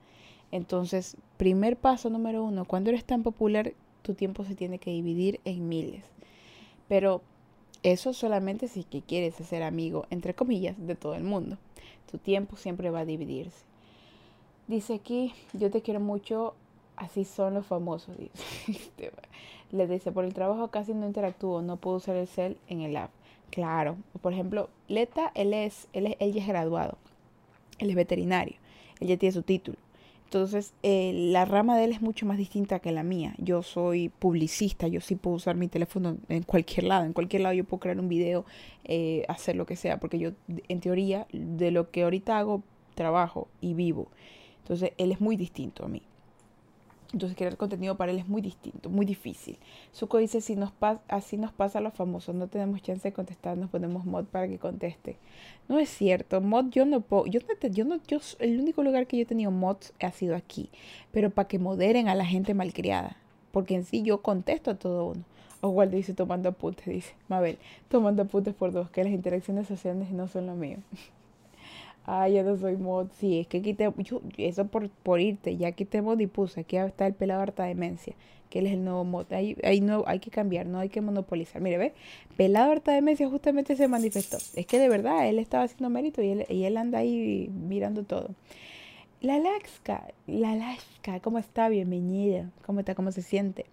[0.52, 5.40] Entonces, primer paso número uno, cuando eres tan popular, tu tiempo se tiene que dividir
[5.46, 6.04] en miles.
[6.88, 7.22] Pero
[7.84, 11.58] eso solamente si quieres ser amigo, entre comillas, de todo el mundo.
[12.12, 13.64] Tu tiempo siempre va a dividirse.
[14.68, 16.54] Dice aquí, yo te quiero mucho,
[16.96, 18.16] así son los famosos.
[18.68, 19.12] Dice.
[19.72, 22.98] Le dice, por el trabajo casi no interactúo, no puedo usar el cel en el
[22.98, 23.12] app.
[23.52, 26.98] Claro, por ejemplo, Leta, él es, él es, él ya es graduado,
[27.80, 28.56] él es veterinario,
[29.00, 29.78] él ya tiene su título.
[30.34, 33.36] Entonces, eh, la rama de él es mucho más distinta que la mía.
[33.38, 37.04] Yo soy publicista, yo sí puedo usar mi teléfono en cualquier lado.
[37.04, 38.46] En cualquier lado yo puedo crear un video,
[38.86, 40.32] eh, hacer lo que sea, porque yo,
[40.70, 42.64] en teoría, de lo que ahorita hago,
[42.96, 44.08] trabajo y vivo.
[44.60, 46.02] Entonces, él es muy distinto a mí.
[47.14, 49.58] Entonces crear contenido para él es muy distinto, muy difícil.
[49.92, 50.72] Suco dice, si nos
[51.10, 54.48] así nos pasa a los famosos, no tenemos chance de contestar, nos ponemos mod para
[54.48, 55.18] que conteste.
[55.68, 59.08] No es cierto, mod yo no puedo, yo no, yo no, yo, el único lugar
[59.08, 60.70] que yo he tenido mods ha sido aquí,
[61.12, 63.18] pero para que moderen a la gente malcriada,
[63.52, 65.24] porque en sí yo contesto a todo uno.
[65.62, 70.28] Oswaldo dice tomando apuntes, dice Mabel, tomando apuntes por dos, que las interacciones sociales no
[70.28, 70.78] son lo mío.
[72.06, 73.08] Ah, ya no soy mod.
[73.20, 76.78] Sí, es que quité, yo, eso por, por irte, ya quité mod y puse, aquí
[76.78, 78.16] está el pelado harta demencia,
[78.50, 79.32] que él es el nuevo mod.
[79.32, 81.62] Ahí, ahí no hay que cambiar, no hay que monopolizar.
[81.62, 81.94] Mire, ve,
[82.38, 84.38] pelado harta demencia justamente se manifestó.
[84.56, 88.04] Es que de verdad, él estaba haciendo mérito y él, y él anda ahí mirando
[88.04, 88.32] todo.
[89.22, 91.70] La Alaska, la Alaska, ¿cómo está?
[91.70, 92.50] Bienvenida.
[92.66, 92.96] ¿Cómo está?
[92.96, 93.68] ¿Cómo se siente?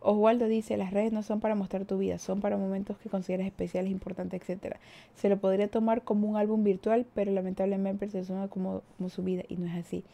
[0.00, 3.46] Oswaldo dice, las redes no son para mostrar tu vida, son para momentos que consideras
[3.46, 4.76] especiales, importantes, etc.
[5.14, 9.22] Se lo podría tomar como un álbum virtual, pero lamentablemente se toma como, como su
[9.22, 10.04] vida y no es así.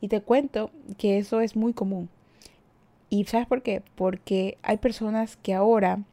[0.00, 2.08] Y te cuento que eso es muy común.
[3.10, 3.82] ¿Y sabes por qué?
[3.96, 6.04] Porque hay personas que ahora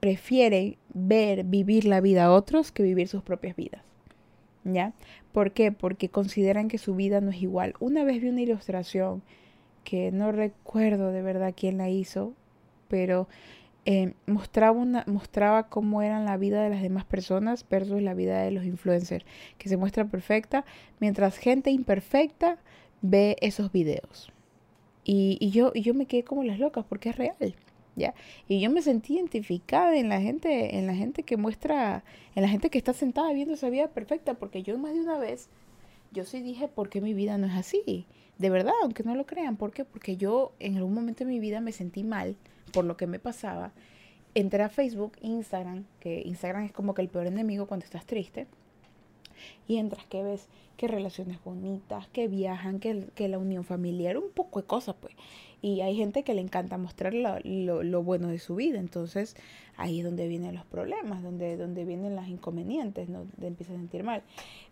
[0.00, 3.80] prefieren ver, vivir la vida a otros que vivir sus propias vidas.
[4.66, 4.92] ¿Ya?
[5.32, 5.70] ¿Por qué?
[5.70, 7.74] Porque consideran que su vida no es igual.
[7.78, 9.22] Una vez vi una ilustración
[9.84, 12.34] que no recuerdo de verdad quién la hizo,
[12.88, 13.28] pero
[13.84, 18.42] eh, mostraba, una, mostraba cómo eran la vida de las demás personas versus la vida
[18.42, 19.24] de los influencers,
[19.58, 20.64] que se muestra perfecta,
[20.98, 22.58] mientras gente imperfecta
[23.00, 24.32] ve esos videos.
[25.04, 27.54] Y, y, yo, y yo me quedé como las locas porque es real.
[27.96, 28.14] ¿Ya?
[28.46, 32.48] Y yo me sentí identificada en la gente, en la gente que muestra, en la
[32.48, 35.48] gente que está sentada viendo esa vida perfecta, porque yo más de una vez,
[36.12, 38.06] yo sí dije, ¿por qué mi vida no es así?
[38.38, 39.86] De verdad, aunque no lo crean, ¿por qué?
[39.86, 42.36] Porque yo en algún momento de mi vida me sentí mal
[42.72, 43.72] por lo que me pasaba,
[44.34, 48.46] entré a Facebook, Instagram, que Instagram es como que el peor enemigo cuando estás triste,
[49.68, 54.30] y entras que ves que relaciones bonitas, que viajan, que, que, la unión familiar, un
[54.30, 55.14] poco de cosas, pues.
[55.62, 57.40] Y hay gente que le encanta mostrar lo,
[57.82, 59.36] lo, bueno de su vida, entonces
[59.76, 64.04] ahí es donde vienen los problemas, donde, donde vienen las inconvenientes, donde empieza a sentir
[64.04, 64.22] mal.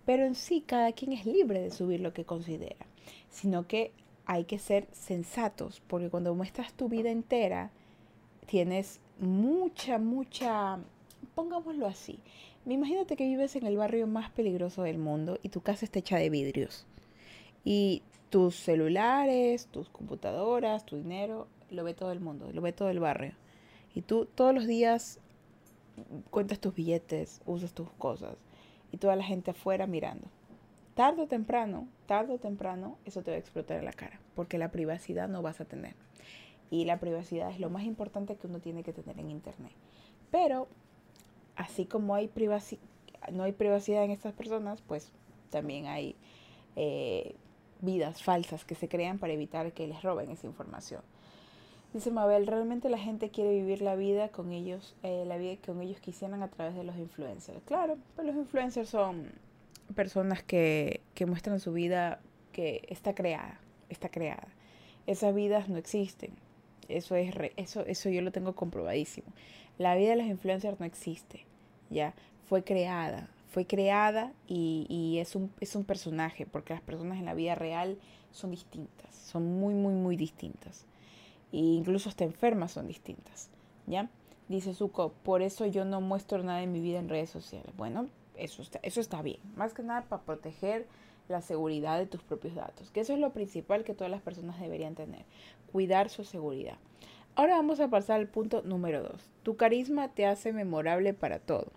[0.05, 2.87] Pero en sí, cada quien es libre de subir lo que considera,
[3.31, 3.93] sino que
[4.27, 7.71] hay que ser sensatos, porque cuando muestras tu vida entera,
[8.47, 10.79] tienes mucha, mucha,
[11.35, 12.21] pongámoslo así.
[12.67, 16.17] Imagínate que vives en el barrio más peligroso del mundo y tu casa está hecha
[16.17, 16.87] de vidrios.
[17.65, 22.89] Y tus celulares, tus computadoras, tu dinero, lo ve todo el mundo, lo ve todo
[22.89, 23.35] el barrio.
[23.95, 25.21] Y tú todos los días
[26.31, 28.37] cuentas tus billetes, usas tus cosas
[28.91, 30.27] y toda la gente afuera mirando.
[30.95, 34.59] Tardo o temprano, tarde o temprano, eso te va a explotar en la cara, porque
[34.59, 35.95] la privacidad no vas a tener
[36.71, 39.73] y la privacidad es lo más importante que uno tiene que tener en Internet.
[40.31, 40.67] Pero,
[41.57, 42.31] así como hay
[43.33, 45.13] no hay privacidad en estas personas, pues
[45.51, 46.17] también hay
[46.77, 47.35] eh,
[47.81, 51.03] vidas falsas que se crean para evitar que les roben esa información.
[51.93, 55.73] Dice Mabel, realmente la gente quiere vivir la vida con ellos, eh, la vida que
[55.73, 57.63] con ellos quisieran a través de los influencers.
[57.67, 59.31] Claro, pues los influencers son
[59.95, 64.49] personas que, que muestran su vida que está creada, está creada.
[65.07, 66.33] Esas vidas no existen.
[66.89, 69.29] Eso, es eso, eso yo lo tengo comprobadísimo.
[69.79, 71.45] La vida de los influencers no existe,
[71.91, 72.15] ¿ya?
[72.49, 77.25] Fue creada, fue creada y, y es, un, es un personaje, porque las personas en
[77.25, 77.99] la vida real
[78.31, 80.87] son distintas, son muy, muy, muy distintas.
[81.53, 83.49] E incluso hasta enfermas son distintas,
[83.87, 84.11] ¿ya?
[84.49, 87.75] Dice Zuko, por eso yo no muestro nada de mi vida en redes sociales.
[87.77, 89.39] Bueno, eso está, eso está bien.
[89.57, 90.87] Más que nada para proteger
[91.29, 94.61] la seguridad de tus propios datos, que eso es lo principal que todas las personas
[94.61, 95.25] deberían tener,
[95.73, 96.77] cuidar su seguridad.
[97.37, 99.31] Ahora vamos a pasar al punto número 2.
[99.43, 101.73] Tu carisma te hace memorable para todo.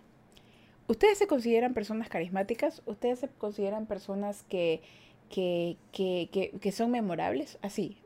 [0.86, 2.80] ¿Ustedes se consideran personas carismáticas?
[2.86, 4.80] ¿Ustedes se consideran personas que,
[5.30, 6.30] que, que,
[6.60, 7.58] que, son memorables?
[7.60, 7.98] Así,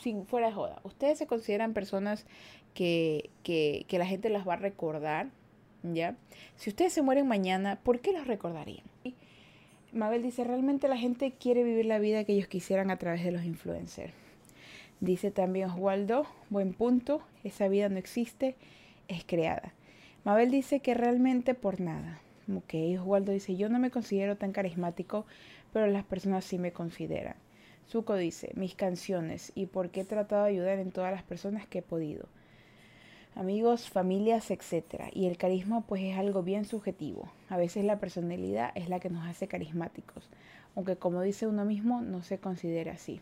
[0.00, 0.80] sin fuera de joda.
[0.84, 2.26] ¿Ustedes se consideran personas
[2.74, 5.30] que, que, que la gente las va a recordar?
[5.82, 6.16] ¿Ya?
[6.56, 8.84] Si ustedes se mueren mañana, ¿por qué los recordarían?
[9.92, 13.32] Mabel dice, realmente la gente quiere vivir la vida que ellos quisieran a través de
[13.32, 14.21] los influencers.
[15.02, 18.54] Dice también Oswaldo, buen punto, esa vida no existe,
[19.08, 19.74] es creada.
[20.22, 22.20] Mabel dice que realmente por nada.
[22.56, 25.26] Ok, Oswaldo dice, yo no me considero tan carismático,
[25.72, 27.34] pero las personas sí me consideran.
[27.90, 31.66] Zuko dice, mis canciones y por qué he tratado de ayudar en todas las personas
[31.66, 32.28] que he podido.
[33.34, 35.10] amigos, familias, etc.
[35.12, 37.28] Y el carisma pues es algo bien subjetivo.
[37.48, 40.28] A veces la personalidad es la que nos hace carismáticos,
[40.76, 43.20] aunque como dice uno mismo no se considera así.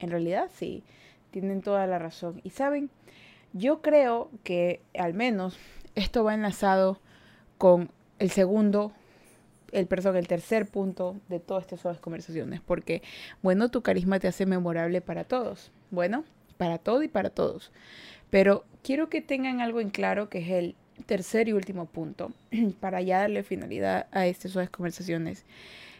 [0.00, 0.82] En realidad sí,
[1.30, 2.40] tienen toda la razón.
[2.42, 2.90] Y saben,
[3.52, 5.58] yo creo que al menos
[5.94, 7.00] esto va enlazado
[7.58, 8.92] con el segundo,
[9.72, 13.02] el perdón, el tercer punto de todas estas conversaciones, porque
[13.42, 15.70] bueno, tu carisma te hace memorable para todos.
[15.90, 16.24] Bueno,
[16.56, 17.72] para todo y para todos.
[18.30, 20.76] Pero quiero que tengan algo en claro que es el
[21.06, 22.32] tercer y último punto
[22.80, 25.44] para ya darle finalidad a estas suaves conversaciones.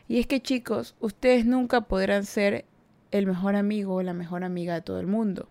[0.09, 2.65] Y es que chicos, ustedes nunca podrán ser
[3.11, 5.49] el mejor amigo o la mejor amiga de todo el mundo,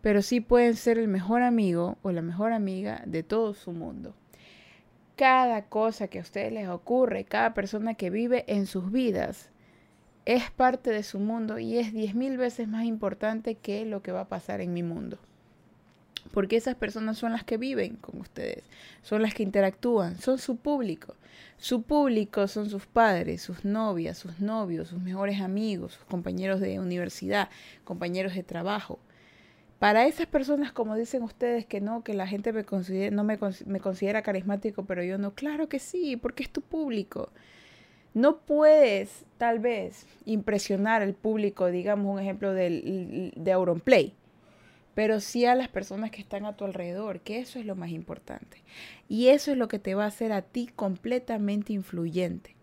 [0.00, 4.14] pero sí pueden ser el mejor amigo o la mejor amiga de todo su mundo.
[5.16, 9.50] Cada cosa que a ustedes les ocurre, cada persona que vive en sus vidas,
[10.24, 14.12] es parte de su mundo y es diez mil veces más importante que lo que
[14.12, 15.18] va a pasar en mi mundo.
[16.32, 18.64] Porque esas personas son las que viven con ustedes,
[19.02, 21.14] son las que interactúan, son su público.
[21.58, 26.80] Su público son sus padres, sus novias, sus novios, sus mejores amigos, sus compañeros de
[26.80, 27.50] universidad,
[27.84, 28.98] compañeros de trabajo.
[29.78, 33.38] Para esas personas, como dicen ustedes, que no, que la gente me considera, no me,
[33.66, 37.30] me considera carismático, pero yo no, claro que sí, porque es tu público.
[38.14, 44.14] No puedes, tal vez, impresionar al público, digamos un ejemplo del, de Auronplay
[44.94, 47.90] pero sí a las personas que están a tu alrededor, que eso es lo más
[47.90, 48.62] importante.
[49.08, 52.56] Y eso es lo que te va a hacer a ti completamente influyente.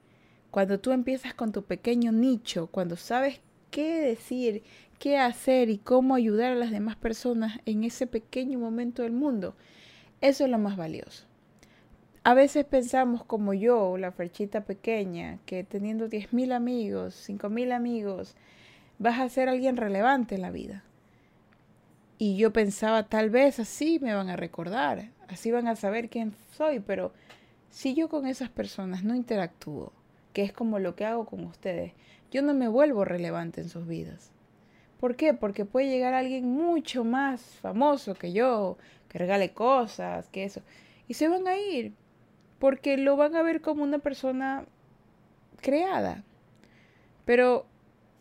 [0.52, 4.64] Cuando tú empiezas con tu pequeño nicho, cuando sabes qué decir,
[5.00, 9.56] qué hacer y cómo ayudar a las demás personas en ese pequeño momento del mundo,
[10.22, 11.26] eso es lo más valioso.
[12.24, 18.36] A veces pensamos como yo, la frechita pequeña, que teniendo 10.000 amigos, 5.000 amigos,
[18.98, 20.84] vas a ser alguien relevante en la vida.
[22.22, 26.36] Y yo pensaba, tal vez así me van a recordar, así van a saber quién
[26.52, 27.14] soy, pero
[27.70, 29.94] si yo con esas personas no interactúo,
[30.34, 31.94] que es como lo que hago con ustedes,
[32.30, 34.32] yo no me vuelvo relevante en sus vidas.
[35.00, 35.34] ¿Por qué?
[35.34, 40.62] Porque puede llegar alguien mucho más famoso que yo, que regale cosas, que eso,
[41.08, 41.94] y se van a ir,
[42.60, 44.66] porque lo van a ver como una persona
[45.62, 46.26] creada.
[47.24, 47.66] Pero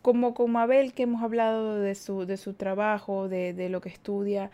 [0.01, 3.89] como con Mabel que hemos hablado de su, de su trabajo, de, de lo que
[3.89, 4.51] estudia,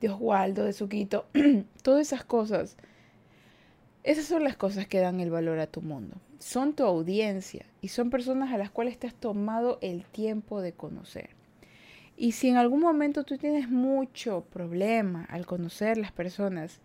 [0.00, 1.26] de Oswaldo, de Suquito,
[1.82, 2.76] todas esas cosas.
[4.02, 6.16] Esas son las cosas que dan el valor a tu mundo.
[6.38, 10.72] Son tu audiencia y son personas a las cuales te has tomado el tiempo de
[10.72, 11.30] conocer.
[12.16, 16.80] Y si en algún momento tú tienes mucho problema al conocer las personas,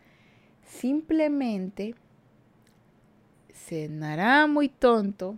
[0.66, 1.96] simplemente
[3.54, 5.38] se nará muy tonto,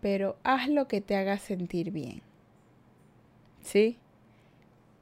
[0.00, 2.22] pero haz lo que te haga sentir bien.
[3.62, 3.98] ¿Sí?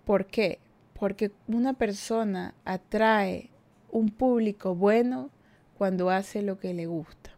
[0.04, 0.58] ¿Por qué?
[0.98, 3.50] Porque una persona atrae
[3.90, 5.30] un público bueno
[5.76, 7.30] cuando hace lo que le gusta.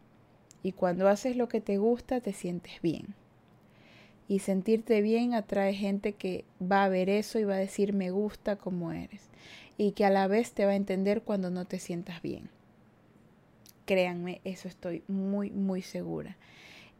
[0.62, 3.14] Y cuando haces lo que te gusta, te sientes bien.
[4.28, 8.10] Y sentirte bien atrae gente que va a ver eso y va a decir me
[8.10, 9.28] gusta como eres.
[9.76, 12.50] Y que a la vez te va a entender cuando no te sientas bien.
[13.86, 16.36] Créanme, eso estoy muy, muy segura.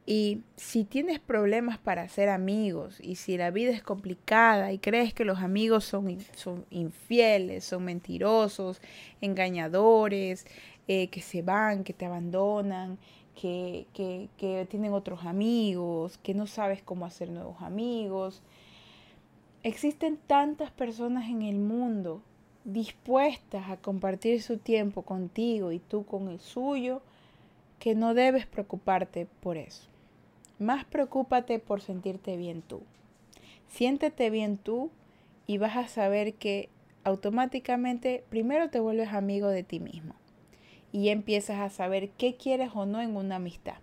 [0.07, 5.14] Y si tienes problemas para ser amigos y si la vida es complicada y crees
[5.14, 8.80] que los amigos son, son infieles, son mentirosos,
[9.20, 10.46] engañadores,
[10.88, 12.98] eh, que se van, que te abandonan,
[13.40, 18.42] que, que, que tienen otros amigos, que no sabes cómo hacer nuevos amigos,
[19.62, 22.22] existen tantas personas en el mundo
[22.64, 27.03] dispuestas a compartir su tiempo contigo y tú con el suyo,
[27.78, 29.89] que no debes preocuparte por eso.
[30.61, 32.82] Más preocúpate por sentirte bien tú.
[33.68, 34.90] Siéntete bien tú
[35.46, 36.68] y vas a saber que
[37.02, 40.14] automáticamente primero te vuelves amigo de ti mismo
[40.92, 43.78] y empiezas a saber qué quieres o no en una amistad.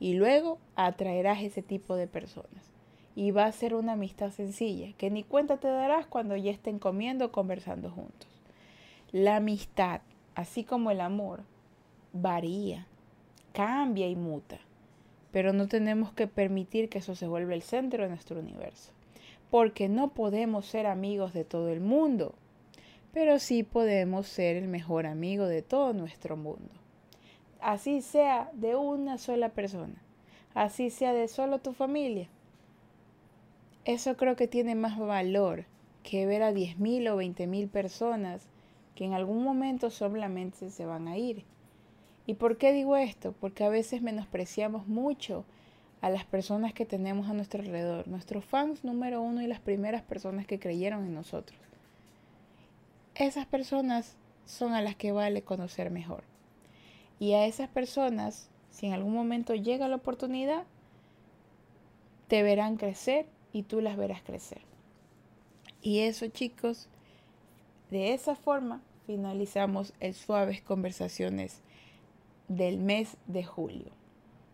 [0.00, 2.72] Y luego atraerás ese tipo de personas.
[3.14, 6.78] Y va a ser una amistad sencilla, que ni cuenta te darás cuando ya estén
[6.78, 8.30] comiendo o conversando juntos.
[9.12, 10.00] La amistad,
[10.34, 11.42] así como el amor,
[12.14, 12.86] varía,
[13.52, 14.60] cambia y muta
[15.36, 18.90] pero no tenemos que permitir que eso se vuelva el centro de nuestro universo,
[19.50, 22.34] porque no podemos ser amigos de todo el mundo,
[23.12, 26.70] pero sí podemos ser el mejor amigo de todo nuestro mundo.
[27.60, 30.00] Así sea de una sola persona,
[30.54, 32.30] así sea de solo tu familia.
[33.84, 35.66] Eso creo que tiene más valor
[36.02, 38.48] que ver a 10.000 o 20.000 personas
[38.94, 41.44] que en algún momento solamente se van a ir
[42.26, 43.32] ¿Y por qué digo esto?
[43.40, 45.44] Porque a veces menospreciamos mucho
[46.00, 50.02] a las personas que tenemos a nuestro alrededor, nuestros fans número uno y las primeras
[50.02, 51.58] personas que creyeron en nosotros.
[53.14, 56.22] esas personas son a las que vale conocer mejor.
[57.18, 60.64] Y a esas personas, si en algún momento llega la oportunidad,
[62.28, 64.60] te verán crecer y tú las verás crecer.
[65.80, 66.88] Y eso, chicos,
[67.90, 71.62] de esa forma finalizamos el Suaves Conversaciones
[72.48, 73.92] del mes de julio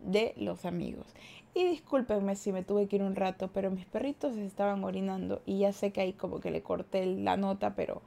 [0.03, 1.07] de los amigos.
[1.53, 5.59] Y discúlpenme si me tuve que ir un rato, pero mis perritos estaban orinando y
[5.59, 8.01] ya sé que ahí como que le corté la nota, pero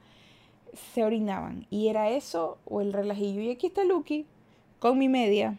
[0.73, 1.65] se orinaban.
[1.69, 3.41] Y era eso o el relajillo.
[3.41, 4.25] Y aquí está Lucky
[4.79, 5.57] con mi media.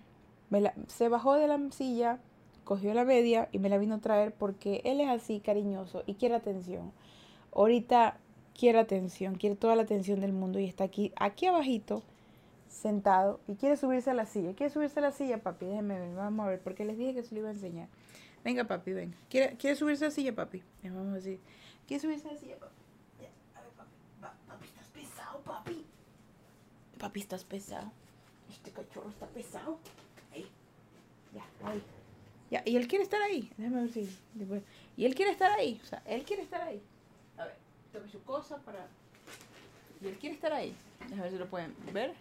[0.89, 2.21] se bajó de la silla,
[2.65, 6.15] cogió la media y me la vino a traer porque él es así cariñoso y
[6.15, 6.93] quiere atención.
[7.55, 8.19] Ahorita
[8.55, 12.03] quiere atención, quiere toda la atención del mundo y está aquí, aquí abajito,
[12.79, 14.55] sentado y quiere subirse a la silla.
[14.55, 15.67] ¿Quiere subirse a la silla, papi?
[15.67, 17.89] Déjenme ver, vamos a ver, porque les dije que se lo iba a enseñar.
[18.45, 19.17] Venga, papi, venga.
[19.29, 20.63] ¿Quiere, ¿quiere subirse a la silla, papi?
[20.85, 21.41] Vamos a decir.
[21.87, 22.75] ¿Quiere subirse a la silla, papi?
[24.21, 24.67] Papi.
[24.67, 25.85] estás pesado, papi.
[26.99, 27.91] Papi, estás pesado.
[28.51, 29.79] Este cachorro está pesado.
[30.33, 30.47] Ahí.
[31.35, 31.83] Ya, ahí.
[32.51, 33.51] Ya, y él quiere estar ahí.
[33.59, 34.09] Déjame ver si.
[34.97, 35.81] Y él quiere estar ahí.
[35.83, 36.81] O sea, él quiere estar ahí.
[37.37, 37.57] A ver,
[37.93, 38.87] tome su cosa para.
[40.01, 40.75] Y él quiere estar ahí.
[41.01, 42.15] Déjame ver si lo pueden ver.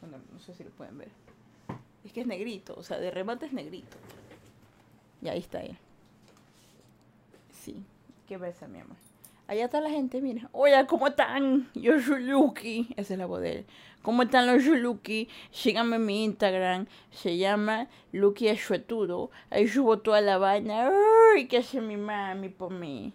[0.00, 1.10] Bueno, no sé si lo pueden ver.
[2.04, 3.96] Es que es negrito, o sea, de remate es negrito.
[5.22, 5.76] Y ahí está él.
[7.52, 7.84] Sí,
[8.26, 8.96] qué besa, mi amor.
[9.46, 10.48] Allá está la gente, mira.
[10.52, 11.68] Oye, ¿cómo están?
[11.74, 12.88] Yo soy Lucky.
[12.96, 13.66] Esa es la voz de él.
[14.00, 15.28] ¿Cómo están los Lucky?
[15.50, 16.86] Síganme en mi Instagram.
[17.10, 19.30] Se llama Lucky Achuetudo.
[19.50, 20.90] Ahí subo toda la vaina.
[21.34, 23.12] Ay, ¿qué hace mi mami por mí?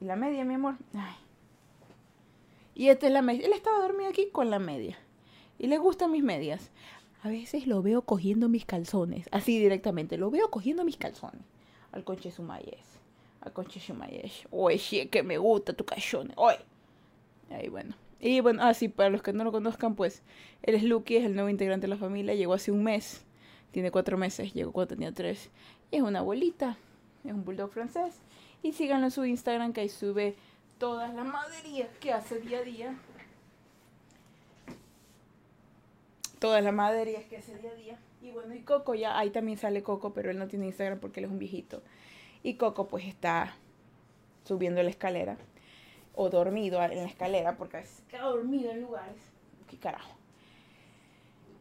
[0.00, 0.76] Y la media, mi amor.
[0.94, 1.14] Ay.
[2.74, 3.46] Y esta es la media.
[3.46, 4.98] Él estaba dormido aquí con la media
[5.58, 6.70] y le gustan mis medias.
[7.22, 11.42] A veces lo veo cogiendo mis calzones, así directamente, lo veo cogiendo mis calzones.
[11.92, 13.00] Al conche sumayes,
[13.40, 14.46] al conche sumayes.
[14.50, 16.32] Oye, que me gusta tu calzón.
[16.36, 16.58] Oye.
[17.50, 17.94] Ahí bueno.
[18.20, 20.22] Y bueno, así ah, para los que no lo conozcan, pues,
[20.62, 23.24] él es Lucky, es el nuevo integrante de la familia, llegó hace un mes,
[23.70, 25.50] tiene cuatro meses, llegó cuando tenía tres.
[25.90, 26.78] Y es una abuelita,
[27.24, 28.14] es un bulldog francés.
[28.62, 30.36] Y síganlo en su Instagram que ahí sube
[30.78, 32.98] todas las maderías que hace día a día
[36.44, 37.98] toda la madre que hace día a día.
[38.20, 41.20] Y bueno, y Coco ya, ahí también sale Coco, pero él no tiene Instagram porque
[41.20, 41.82] él es un viejito.
[42.42, 43.56] Y Coco pues está
[44.44, 45.38] subiendo la escalera
[46.14, 49.16] o dormido en la escalera porque a queda dormido en lugares.
[49.70, 50.14] ¿Qué carajo?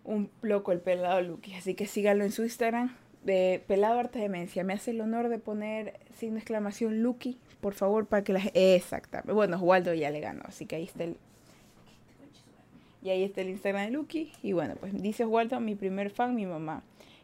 [0.04, 1.54] Un loco el pelado Lucky.
[1.54, 4.66] Así que síganlo en su Instagram de Pelado Arte Demencia.
[4.66, 8.50] Me hace el honor de poner sin exclamación Lucky, por favor, para que las...
[8.54, 9.32] Exactamente.
[9.32, 11.16] Bueno, Waldo ya le ganó, así que ahí está el
[13.04, 14.32] y ahí está el Instagram de Lucky.
[14.42, 16.84] Y bueno, pues dice Walter, mi primer fan, mi mamá.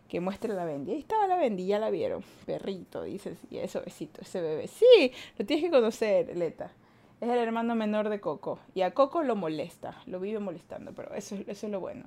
[0.10, 0.92] Que muestre la Bendy.
[0.92, 2.24] Ahí estaba la Bendy, ya la vieron.
[2.46, 3.36] Perrito, dice.
[3.50, 4.68] Y eso besito, ese bebé.
[4.68, 6.74] Sí, lo tienes que conocer, Leta.
[7.22, 8.60] Es el hermano menor de Coco.
[8.74, 12.06] Y a Coco lo molesta, lo vive molestando, pero eso, eso es lo bueno.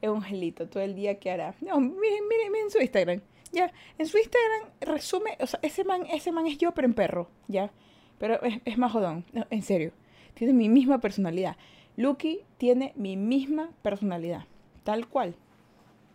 [0.00, 1.54] Es un gelito, todo el día que hará.
[1.60, 3.20] No, miren, miren, miren su Instagram.
[3.52, 6.94] Ya, en su Instagram resume, o sea, ese man, ese man es yo, pero en
[6.94, 7.70] perro, ya.
[8.18, 9.92] Pero es, es más jodón, en serio.
[10.34, 11.56] Tiene mi misma personalidad.
[11.96, 14.44] Lucky tiene mi misma personalidad,
[14.82, 15.34] tal cual,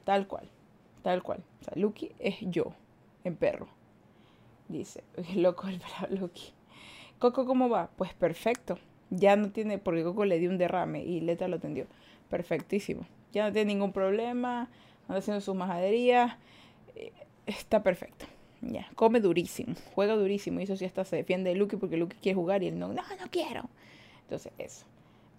[0.06, 0.50] tal cual,
[1.04, 1.44] tal cual.
[1.62, 2.74] O sea, Lucky es yo,
[3.24, 3.68] en perro.
[4.68, 5.04] Dice,
[5.36, 5.80] loco el
[6.20, 6.54] Lucky.
[7.20, 7.90] Coco, ¿cómo va?
[7.96, 8.80] Pues perfecto.
[9.10, 11.86] Ya no tiene, porque Coco le dio un derrame y Leta lo atendió.
[12.30, 13.06] Perfectísimo.
[13.32, 14.70] Ya no tiene ningún problema,
[15.08, 16.38] anda haciendo sus majaderías.
[16.96, 17.12] Eh,
[17.46, 18.26] está perfecto.
[18.62, 20.60] Ya, come durísimo, juega durísimo.
[20.60, 22.88] Y eso sí hasta se defiende de Lucky porque Lucky quiere jugar y él no,
[22.88, 23.70] no, no quiero.
[24.24, 24.86] Entonces, eso.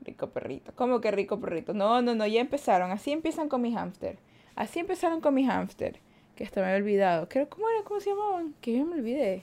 [0.03, 0.73] Rico perrito.
[0.75, 1.75] ¿Cómo que rico perrito?
[1.75, 2.91] No, no, no, ya empezaron.
[2.91, 4.19] Así empiezan con mi hámster.
[4.55, 6.01] Así empezaron con mi hámster.
[6.37, 7.29] Que hasta me había olvidado.
[7.49, 7.83] ¿Cómo era?
[7.85, 8.55] ¿Cómo se llamaban?
[8.61, 9.43] Que yo me olvidé.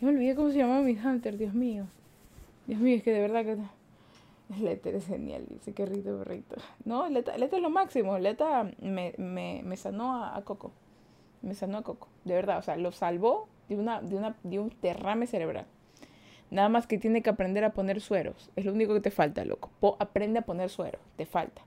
[0.00, 1.86] Yo me olvidé cómo se llamaban mis hámster, Dios mío.
[2.66, 3.56] Dios mío, es que de verdad que...
[4.60, 6.56] Leta es genial, dice, qué rico perrito.
[6.84, 8.18] No, Leta, Leta es lo máximo.
[8.18, 10.72] Leta me, me, me sanó a, Coco.
[11.40, 12.08] Me sanó a Coco.
[12.24, 15.66] De verdad, o sea, lo salvó de, una, de, una, de un derrame cerebral.
[16.52, 18.50] Nada más que tiene que aprender a poner sueros.
[18.56, 19.70] Es lo único que te falta, loco.
[19.98, 21.00] aprende a poner sueros.
[21.16, 21.62] Te falta.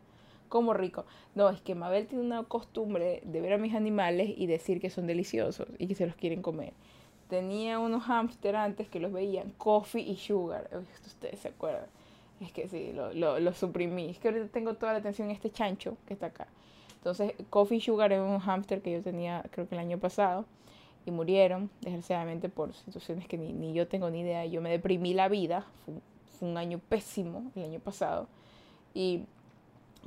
[0.48, 1.06] Como rico.
[1.34, 4.92] No, es que Mabel tiene una costumbre de ver a mis animales y decir que
[4.92, 6.72] son deliciosos y que se los quieren comer.
[7.32, 10.70] Tenía unos hamster antes que los veían coffee y sugar.
[11.04, 11.88] Ustedes se acuerdan.
[12.40, 14.12] Es que sí, lo, lo, lo, suprimí.
[14.12, 16.46] Es que ahorita tengo toda la atención en este chancho que está acá.
[16.98, 20.46] Entonces, Coffee Sugar es un hamster que yo tenía creo que el año pasado
[21.06, 24.46] y murieron, desgraciadamente por situaciones que ni, yo tengo ni idea.
[24.46, 25.96] Yo me deprimí la vida, fue,
[26.42, 28.28] un año pésimo el año pasado.
[28.94, 29.26] Y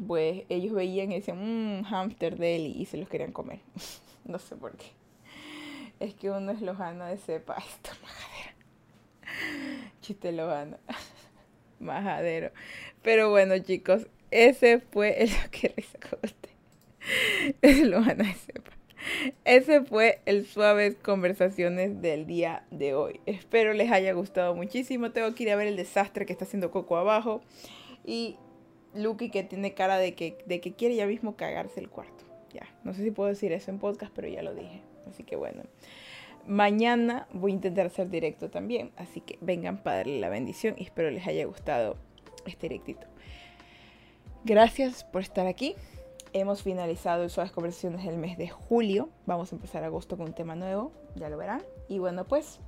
[0.07, 3.61] pues ellos veían y decían, mmm, hamster deli, y se los querían comer.
[4.25, 4.87] no sé por qué.
[6.01, 8.55] Es que uno es lojano de cepa, esto majadera.
[10.01, 10.79] Chiste lojano.
[11.81, 12.51] Majadero.
[13.03, 15.75] Pero bueno, chicos, ese fue el que
[17.85, 18.78] Lo van a sepa.
[19.45, 23.21] Ese fue el Suaves Conversaciones del día de hoy.
[23.27, 25.13] Espero les haya gustado muchísimo.
[25.13, 27.41] Tengo que ir a ver el desastre que está haciendo Coco abajo.
[28.05, 28.37] Y
[28.95, 32.25] Lucky que tiene cara de que, de que quiere ya mismo cagarse el cuarto.
[32.53, 34.83] Ya, no sé si puedo decir eso en podcast, pero ya lo dije.
[35.09, 35.63] Así que bueno.
[36.47, 38.91] Mañana voy a intentar hacer directo también.
[38.97, 41.97] Así que vengan para darle la bendición y espero les haya gustado
[42.47, 43.07] este directito.
[44.45, 45.75] Gracias por estar aquí.
[46.35, 49.09] Hemos finalizado Suaves Conversaciones del mes de julio.
[49.25, 51.63] Vamos a empezar agosto con un tema nuevo, ya lo verán.
[51.89, 52.61] Y bueno, pues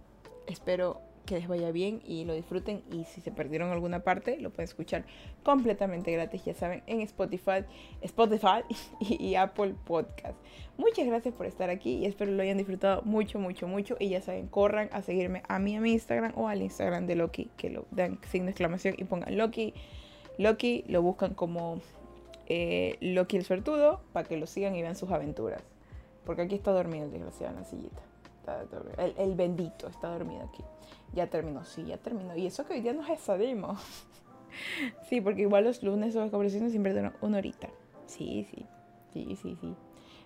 [0.46, 2.82] espero que les vaya bien y lo disfruten.
[2.90, 5.04] Y si se perdieron alguna parte, lo pueden escuchar
[5.42, 7.64] completamente gratis, ya saben, en Spotify,
[8.00, 8.64] Spotify
[9.00, 10.38] y, Apple Podcast.
[10.78, 13.96] Muchas gracias por estar aquí y espero lo hayan disfrutado mucho, mucho, mucho.
[14.00, 17.16] Y ya saben, corran a seguirme a mí, a mi Instagram o al Instagram de
[17.16, 19.74] Loki, que lo dan signo de exclamación y pongan Loki.
[20.38, 21.82] Loki lo buscan como
[22.52, 25.62] eh, Loki el suertudo para que lo sigan y vean sus aventuras.
[26.26, 28.02] Porque aquí está dormido el desgraciado en la sillita.
[28.98, 30.64] el, el, bendito está dormido aquí.
[31.14, 32.36] Ya terminó, sí, ya terminó.
[32.36, 33.80] Y eso que hoy día nos salimos.
[35.08, 37.68] sí, porque igual los lunes o las conversaciones siempre duran una horita.
[38.06, 38.66] Sí, sí,
[39.12, 39.76] sí, sí, sí.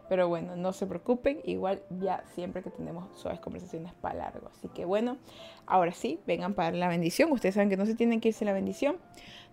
[0.08, 4.48] Pero bueno, no se preocupen, igual ya siempre que tenemos suaves conversaciones para largo.
[4.50, 5.18] Así que bueno,
[5.66, 7.30] ahora sí, vengan para la bendición.
[7.32, 8.96] Ustedes saben que no se tienen que irse la bendición.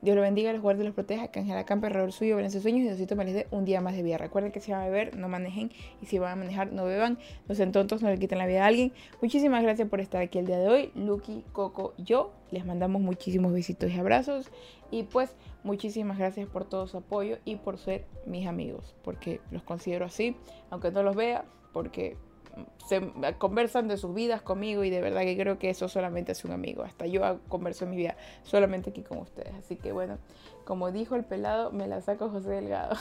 [0.02, 2.64] Dios lo bendiga, los guarde y los proteja, que Ángela Campe alrededor suyo, ven sus
[2.64, 4.18] sueños y Diosito dé un día más de vida.
[4.18, 5.72] Recuerden que si van a beber, no manejen
[6.02, 7.20] y si van a manejar, no beban.
[7.48, 8.94] No sean tontos, no le quiten la vida a alguien.
[9.22, 10.92] Muchísimas gracias por estar aquí el día de hoy.
[10.96, 14.50] Lucky, Coco, yo les mandamos muchísimos besitos y abrazos.
[14.90, 19.64] Y pues muchísimas gracias por todo su apoyo y por ser mis amigos, porque los
[19.64, 20.36] considero así,
[20.70, 22.18] aunque no los vea, porque
[22.88, 26.44] se conversan de sus vidas conmigo y de verdad que creo que eso solamente es
[26.44, 26.84] un amigo.
[26.84, 29.54] Hasta yo converso en mi vida solamente aquí con ustedes.
[29.56, 30.18] Así que bueno,
[30.66, 32.96] como dijo el pelado, me la saco José Delgado.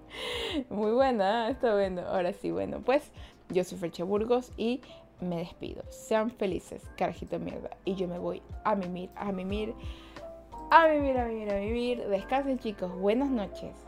[0.70, 1.52] Muy buena, ¿eh?
[1.52, 2.02] está bueno.
[2.02, 3.10] Ahora sí, bueno, pues
[3.50, 4.80] yo soy Frecha Burgos y
[5.20, 5.82] me despido.
[5.90, 7.70] Sean felices, carajito mierda.
[7.84, 9.74] Y yo me voy a mimir, a mimir,
[10.70, 12.08] a mimir, a mimir, a mimir.
[12.08, 13.87] Descansen chicos, buenas noches.